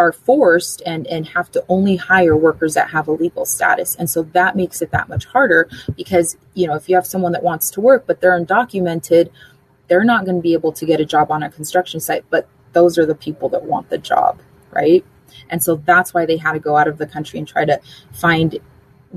are 0.00 0.12
forced 0.12 0.82
and, 0.86 1.06
and 1.08 1.28
have 1.28 1.50
to 1.52 1.64
only 1.68 1.96
hire 1.96 2.36
workers 2.36 2.74
that 2.74 2.90
have 2.90 3.06
a 3.06 3.12
legal 3.12 3.44
status. 3.44 3.94
And 3.96 4.08
so 4.08 4.22
that 4.32 4.56
makes 4.56 4.80
it 4.80 4.90
that 4.92 5.08
much 5.08 5.26
harder 5.26 5.68
because, 5.94 6.36
you 6.54 6.66
know, 6.66 6.74
if 6.74 6.88
you 6.88 6.94
have 6.94 7.06
someone 7.06 7.32
that 7.32 7.42
wants 7.42 7.70
to 7.72 7.80
work, 7.80 8.06
but 8.06 8.20
they're 8.20 8.38
undocumented, 8.38 9.30
they're 9.88 10.04
not 10.04 10.24
going 10.24 10.36
to 10.36 10.42
be 10.42 10.54
able 10.54 10.72
to 10.72 10.86
get 10.86 11.00
a 11.00 11.04
job 11.04 11.30
on 11.30 11.42
a 11.42 11.50
construction 11.50 12.00
site. 12.00 12.24
But 12.30 12.48
those 12.72 12.98
are 12.98 13.06
the 13.06 13.14
people 13.14 13.48
that 13.50 13.64
want 13.64 13.90
the 13.90 13.98
job, 13.98 14.40
right? 14.70 15.04
And 15.48 15.62
so 15.62 15.76
that's 15.76 16.12
why 16.14 16.26
they 16.26 16.36
had 16.36 16.52
to 16.52 16.58
go 16.58 16.76
out 16.76 16.88
of 16.88 16.98
the 16.98 17.06
country 17.06 17.38
and 17.38 17.46
try 17.46 17.64
to 17.64 17.80
find 18.12 18.58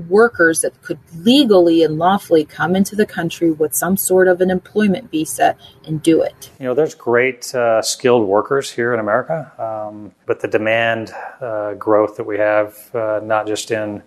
workers 0.08 0.62
that 0.62 0.80
could 0.82 0.98
legally 1.16 1.82
and 1.82 1.98
lawfully 1.98 2.44
come 2.44 2.74
into 2.74 2.96
the 2.96 3.06
country 3.06 3.52
with 3.52 3.74
some 3.74 3.96
sort 3.96 4.26
of 4.26 4.40
an 4.40 4.50
employment 4.50 5.10
visa 5.10 5.56
and 5.86 6.02
do 6.02 6.20
it. 6.20 6.50
You 6.58 6.66
know, 6.66 6.74
there's 6.74 6.94
great 6.94 7.54
uh, 7.54 7.80
skilled 7.80 8.26
workers 8.26 8.70
here 8.70 8.92
in 8.92 9.00
America, 9.00 9.52
um, 9.58 10.12
but 10.26 10.40
the 10.40 10.48
demand 10.48 11.12
uh, 11.40 11.74
growth 11.74 12.16
that 12.16 12.24
we 12.24 12.38
have, 12.38 12.94
uh, 12.94 13.20
not 13.22 13.46
just 13.46 13.70
in 13.70 14.02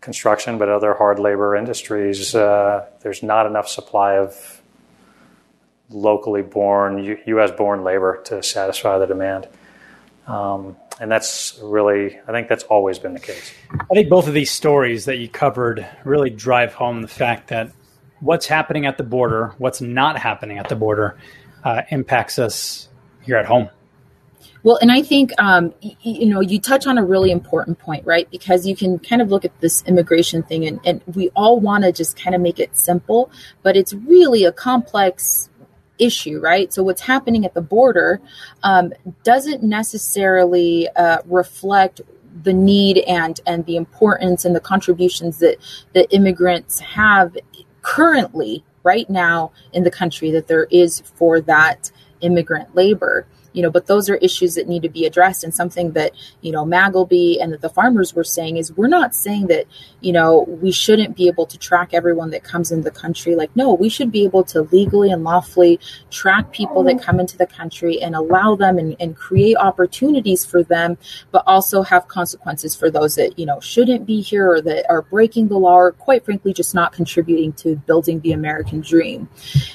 construction 0.00 0.58
but 0.58 0.68
other 0.68 0.94
hard 0.94 1.18
labor 1.18 1.56
industries, 1.56 2.34
uh, 2.34 2.86
there's 3.00 3.22
not 3.22 3.46
enough 3.46 3.68
supply 3.68 4.14
of 4.14 4.57
locally 5.90 6.42
born, 6.42 7.02
U- 7.02 7.18
U.S. 7.26 7.50
born 7.50 7.84
labor 7.84 8.20
to 8.26 8.42
satisfy 8.42 8.98
the 8.98 9.06
demand. 9.06 9.48
Um, 10.26 10.76
and 11.00 11.10
that's 11.10 11.58
really, 11.62 12.18
I 12.26 12.32
think 12.32 12.48
that's 12.48 12.64
always 12.64 12.98
been 12.98 13.14
the 13.14 13.20
case. 13.20 13.52
I 13.72 13.94
think 13.94 14.08
both 14.08 14.28
of 14.28 14.34
these 14.34 14.50
stories 14.50 15.06
that 15.06 15.16
you 15.16 15.28
covered 15.28 15.86
really 16.04 16.30
drive 16.30 16.74
home 16.74 17.02
the 17.02 17.08
fact 17.08 17.48
that 17.48 17.72
what's 18.20 18.46
happening 18.46 18.84
at 18.84 18.98
the 18.98 19.04
border, 19.04 19.54
what's 19.58 19.80
not 19.80 20.18
happening 20.18 20.58
at 20.58 20.68
the 20.68 20.76
border, 20.76 21.16
uh, 21.64 21.82
impacts 21.90 22.38
us 22.38 22.88
here 23.22 23.36
at 23.36 23.46
home. 23.46 23.70
Well, 24.64 24.78
and 24.82 24.90
I 24.90 25.02
think 25.02 25.32
um, 25.40 25.72
y- 25.82 25.96
you 26.02 26.26
know 26.26 26.40
you 26.40 26.58
touch 26.60 26.86
on 26.86 26.98
a 26.98 27.04
really 27.04 27.30
important 27.30 27.78
point, 27.78 28.04
right? 28.04 28.28
Because 28.30 28.66
you 28.66 28.74
can 28.74 28.98
kind 28.98 29.22
of 29.22 29.30
look 29.30 29.44
at 29.44 29.60
this 29.60 29.82
immigration 29.84 30.42
thing, 30.42 30.66
and, 30.66 30.80
and 30.84 31.02
we 31.14 31.30
all 31.30 31.60
want 31.60 31.84
to 31.84 31.92
just 31.92 32.20
kind 32.20 32.34
of 32.34 32.42
make 32.42 32.58
it 32.58 32.76
simple, 32.76 33.30
but 33.62 33.76
it's 33.76 33.92
really 33.94 34.44
a 34.44 34.52
complex 34.52 35.48
issue, 35.98 36.40
right? 36.40 36.72
So 36.72 36.82
what's 36.82 37.02
happening 37.02 37.44
at 37.44 37.54
the 37.54 37.60
border 37.60 38.20
um, 38.62 38.92
doesn't 39.24 39.62
necessarily 39.62 40.88
uh, 40.96 41.18
reflect 41.26 42.00
the 42.42 42.52
need 42.52 42.98
and 42.98 43.40
and 43.46 43.64
the 43.66 43.76
importance 43.76 44.44
and 44.44 44.54
the 44.54 44.60
contributions 44.60 45.38
that 45.38 45.56
that 45.94 46.06
immigrants 46.14 46.78
have 46.80 47.36
currently 47.82 48.64
right 48.84 49.08
now 49.10 49.50
in 49.72 49.82
the 49.82 49.90
country 49.90 50.30
that 50.30 50.46
there 50.46 50.68
is 50.70 51.00
for 51.00 51.40
that 51.40 51.90
immigrant 52.20 52.74
labor 52.74 53.26
you 53.52 53.62
know 53.62 53.70
but 53.70 53.86
those 53.86 54.08
are 54.08 54.16
issues 54.16 54.54
that 54.54 54.68
need 54.68 54.82
to 54.82 54.88
be 54.88 55.04
addressed. 55.06 55.44
And 55.44 55.54
something 55.54 55.92
that 55.92 56.12
you 56.40 56.52
know 56.52 56.64
magleby 56.64 57.40
and 57.40 57.52
that 57.52 57.60
the 57.60 57.68
farmers 57.68 58.14
were 58.14 58.24
saying 58.24 58.56
is 58.56 58.72
we're 58.76 58.88
not 58.88 59.14
saying 59.14 59.48
that 59.48 59.66
you 60.00 60.12
know 60.12 60.40
we 60.62 60.72
shouldn't 60.72 61.16
be 61.16 61.28
able 61.28 61.46
to 61.46 61.58
track 61.58 61.90
everyone 61.92 62.30
that 62.30 62.44
comes 62.44 62.70
into 62.70 62.84
the 62.84 62.90
country. 62.90 63.34
Like 63.34 63.54
no 63.54 63.74
we 63.74 63.88
should 63.88 64.10
be 64.10 64.24
able 64.24 64.44
to 64.44 64.62
legally 64.72 65.10
and 65.10 65.24
lawfully 65.24 65.80
track 66.10 66.52
people 66.52 66.82
that 66.84 67.02
come 67.02 67.20
into 67.20 67.36
the 67.36 67.46
country 67.46 68.00
and 68.00 68.14
allow 68.14 68.56
them 68.56 68.78
and, 68.78 68.96
and 69.00 69.16
create 69.16 69.56
opportunities 69.56 70.44
for 70.44 70.62
them 70.62 70.98
but 71.30 71.42
also 71.46 71.82
have 71.82 72.08
consequences 72.08 72.74
for 72.74 72.90
those 72.90 73.14
that 73.16 73.38
you 73.38 73.46
know 73.46 73.60
shouldn't 73.60 74.06
be 74.06 74.20
here 74.20 74.50
or 74.50 74.60
that 74.60 74.88
are 74.90 75.02
breaking 75.02 75.48
the 75.48 75.58
law 75.58 75.76
or 75.76 75.92
quite 75.92 76.24
frankly 76.24 76.52
just 76.52 76.74
not 76.74 76.92
contributing 76.92 77.52
to 77.52 77.76
building 77.76 78.20
the 78.20 78.32
american 78.32 78.80
dream. 78.80 79.28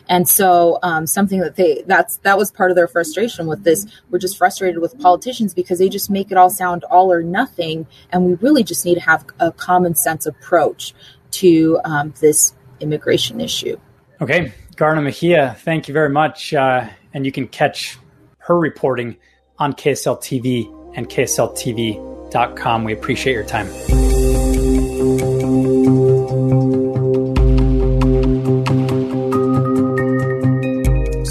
And 0.09 0.27
so 0.27 0.79
um, 0.83 1.07
something 1.07 1.39
that 1.39 1.55
they 1.55 1.83
that's 1.85 2.17
that 2.17 2.37
was 2.37 2.51
part 2.51 2.71
of 2.71 2.75
their 2.75 2.87
frustration 2.87 3.47
with 3.47 3.62
this 3.63 3.85
we're 4.09 4.19
just 4.19 4.37
frustrated 4.37 4.79
with 4.79 4.97
politicians 4.99 5.53
because 5.53 5.79
they 5.79 5.89
just 5.89 6.09
make 6.09 6.31
it 6.31 6.37
all 6.37 6.49
sound 6.49 6.83
all 6.85 7.11
or 7.11 7.23
nothing. 7.23 7.87
And 8.11 8.25
we 8.25 8.33
really 8.35 8.63
just 8.63 8.85
need 8.85 8.95
to 8.95 9.01
have 9.01 9.25
a 9.39 9.51
common 9.51 9.95
sense 9.95 10.25
approach 10.25 10.93
to 11.31 11.79
um, 11.85 12.13
this 12.21 12.53
immigration 12.79 13.41
issue. 13.41 13.77
Okay. 14.21 14.53
Garna 14.75 15.03
Mejia, 15.03 15.55
thank 15.59 15.87
you 15.87 15.93
very 15.93 16.09
much. 16.09 16.53
Uh, 16.53 16.87
and 17.13 17.25
you 17.25 17.31
can 17.31 17.47
catch 17.47 17.97
her 18.39 18.57
reporting 18.57 19.17
on 19.59 19.73
KSL 19.73 20.17
TV 20.19 20.67
and 20.95 21.09
KSLTV.com. 21.09 22.83
We 22.83 22.93
appreciate 22.93 23.33
your 23.33 23.45
time. 23.45 24.12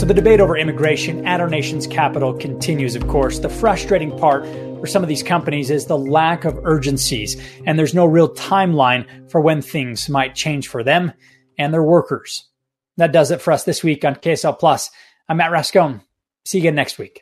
So 0.02 0.06
the 0.06 0.14
debate 0.14 0.40
over 0.40 0.56
immigration 0.56 1.24
at 1.28 1.40
our 1.40 1.48
nation's 1.48 1.86
capital 1.86 2.34
continues, 2.34 2.96
of 2.96 3.06
course. 3.06 3.38
The 3.38 3.48
frustrating 3.48 4.10
part 4.18 4.44
for 4.80 4.88
some 4.88 5.04
of 5.04 5.08
these 5.08 5.22
companies 5.22 5.70
is 5.70 5.86
the 5.86 5.96
lack 5.96 6.44
of 6.44 6.58
urgencies, 6.64 7.40
and 7.66 7.78
there's 7.78 7.94
no 7.94 8.04
real 8.04 8.28
timeline 8.34 9.30
for 9.30 9.40
when 9.40 9.62
things 9.62 10.08
might 10.08 10.34
change 10.34 10.66
for 10.66 10.82
them 10.82 11.12
and 11.56 11.72
their 11.72 11.84
workers. 11.84 12.48
That 12.96 13.12
does 13.12 13.30
it 13.30 13.40
for 13.40 13.52
us 13.52 13.62
this 13.62 13.84
week 13.84 14.04
on 14.04 14.16
KSL 14.16 14.58
Plus. 14.58 14.90
I'm 15.28 15.36
Matt 15.36 15.52
Rascon. 15.52 16.00
See 16.44 16.58
you 16.58 16.62
again 16.62 16.74
next 16.74 16.98
week. 16.98 17.20